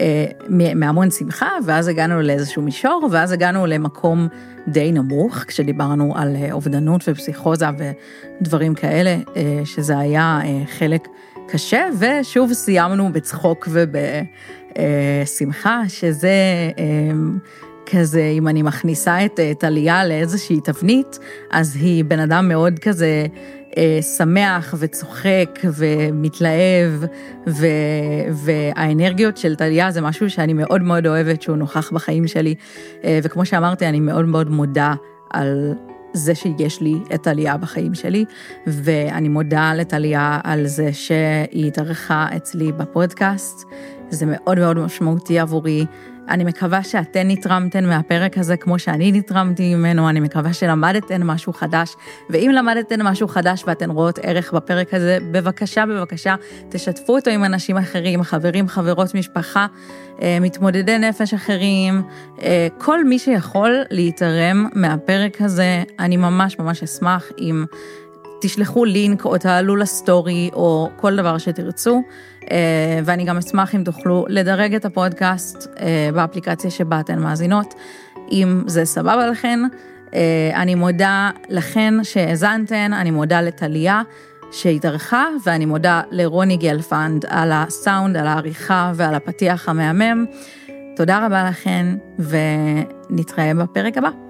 אה, 0.00 0.26
מהמון 0.74 1.10
שמחה, 1.10 1.50
ואז 1.64 1.88
הגענו 1.88 2.22
לאיזשהו 2.22 2.62
מישור, 2.62 3.08
ואז 3.10 3.32
הגענו 3.32 3.66
למקום 3.66 4.28
די 4.68 4.92
נמוך, 4.92 5.36
כשדיברנו 5.46 6.12
על 6.16 6.36
אה, 6.36 6.52
אובדנות 6.52 7.04
ופסיכוזה 7.08 7.66
ודברים 8.40 8.74
כאלה, 8.74 9.16
אה, 9.36 9.60
שזה 9.64 9.98
היה 9.98 10.40
חלק 10.78 11.08
קשה, 11.48 11.88
ושוב 11.98 12.52
סיימנו 12.52 13.12
בצחוק 13.12 13.68
ובשמחה, 14.74 15.82
שזה 15.88 16.30
כזה, 17.90 18.32
אם 18.38 18.48
אני 18.48 18.62
מכניסה 18.62 19.24
את 19.24 19.40
טליה 19.58 20.06
לאיזושהי 20.06 20.60
תבנית, 20.60 21.18
אז 21.50 21.76
היא 21.76 22.04
בן 22.04 22.20
אדם 22.20 22.48
מאוד 22.48 22.78
כזה... 22.78 23.26
אה, 23.76 24.02
שמח 24.02 24.74
וצוחק 24.78 25.60
ומתלהב, 25.64 26.92
ו, 27.46 27.66
והאנרגיות 28.32 29.36
של 29.36 29.54
טליה 29.54 29.90
זה 29.90 30.00
משהו 30.00 30.30
שאני 30.30 30.52
מאוד 30.52 30.82
מאוד 30.82 31.06
אוהבת 31.06 31.42
שהוא 31.42 31.56
נוכח 31.56 31.90
בחיים 31.92 32.26
שלי, 32.26 32.54
אה, 33.04 33.18
וכמו 33.22 33.46
שאמרתי, 33.46 33.86
אני 33.86 34.00
מאוד 34.00 34.24
מאוד 34.24 34.50
מודה 34.50 34.94
על 35.30 35.74
זה 36.12 36.34
שיש 36.34 36.80
לי 36.80 36.94
את 37.14 37.22
טליה 37.22 37.56
בחיים 37.56 37.94
שלי, 37.94 38.24
ואני 38.66 39.28
מודה 39.28 39.74
לטליה 39.74 40.40
על 40.44 40.66
זה 40.66 40.92
שהיא 40.92 41.66
התארחה 41.66 42.26
אצלי 42.36 42.72
בפודקאסט, 42.72 43.68
זה 44.10 44.26
מאוד 44.28 44.58
מאוד 44.58 44.78
משמעותי 44.78 45.38
עבורי. 45.38 45.86
אני 46.28 46.44
מקווה 46.44 46.82
שאתן 46.82 47.30
נתרמתן 47.30 47.84
מהפרק 47.84 48.38
הזה 48.38 48.56
כמו 48.56 48.78
שאני 48.78 49.12
נתרמתי 49.12 49.74
ממנו, 49.74 50.08
אני 50.08 50.20
מקווה 50.20 50.52
שלמדתן 50.52 51.22
משהו 51.22 51.52
חדש, 51.52 51.94
ואם 52.30 52.50
למדתן 52.54 53.02
משהו 53.02 53.28
חדש 53.28 53.64
ואתן 53.66 53.90
רואות 53.90 54.18
ערך 54.22 54.52
בפרק 54.52 54.94
הזה, 54.94 55.18
בבקשה, 55.30 55.86
בבקשה, 55.86 56.34
תשתפו 56.68 57.16
אותו 57.16 57.30
עם 57.30 57.44
אנשים 57.44 57.76
אחרים, 57.76 58.22
חברים, 58.22 58.68
חברות, 58.68 59.14
משפחה, 59.14 59.66
אה, 60.22 60.38
מתמודדי 60.40 60.98
נפש 60.98 61.34
אחרים, 61.34 62.02
אה, 62.42 62.68
כל 62.78 63.04
מי 63.04 63.18
שיכול 63.18 63.82
להתערם 63.90 64.66
מהפרק 64.74 65.40
הזה, 65.40 65.82
אני 65.98 66.16
ממש 66.16 66.58
ממש 66.58 66.82
אשמח 66.82 67.24
אם... 67.38 67.64
תשלחו 68.40 68.84
לינק 68.84 69.24
או 69.24 69.38
תעלו 69.38 69.76
לסטורי 69.76 70.50
או 70.52 70.88
כל 70.96 71.16
דבר 71.16 71.38
שתרצו. 71.38 72.02
אה, 72.50 73.00
ואני 73.04 73.24
גם 73.24 73.38
אשמח 73.38 73.74
אם 73.74 73.82
תוכלו 73.84 74.24
לדרג 74.28 74.74
את 74.74 74.84
הפודקאסט 74.84 75.68
אה, 75.80 76.10
באפליקציה 76.14 76.70
שבה 76.70 77.00
אתן 77.00 77.18
מאזינות, 77.18 77.74
אם 78.32 78.62
זה 78.66 78.84
סבבה 78.84 79.26
לכן. 79.26 79.60
אה, 80.14 80.50
אני 80.54 80.74
מודה 80.74 81.30
לכן 81.48 81.94
שהאזנתן, 82.02 82.92
אני 82.92 83.10
מודה 83.10 83.40
לטליה 83.40 84.02
שהתארחה, 84.52 85.26
ואני 85.44 85.66
מודה 85.66 86.02
לרוני 86.10 86.56
גלפנד 86.56 87.24
על 87.28 87.52
הסאונד, 87.52 88.16
על 88.16 88.26
העריכה 88.26 88.92
ועל 88.94 89.14
הפתיח 89.14 89.68
המהמם. 89.68 90.24
תודה 90.96 91.26
רבה 91.26 91.48
לכן, 91.48 91.86
ונתראה 92.18 93.54
בפרק 93.54 93.98
הבא. 93.98 94.27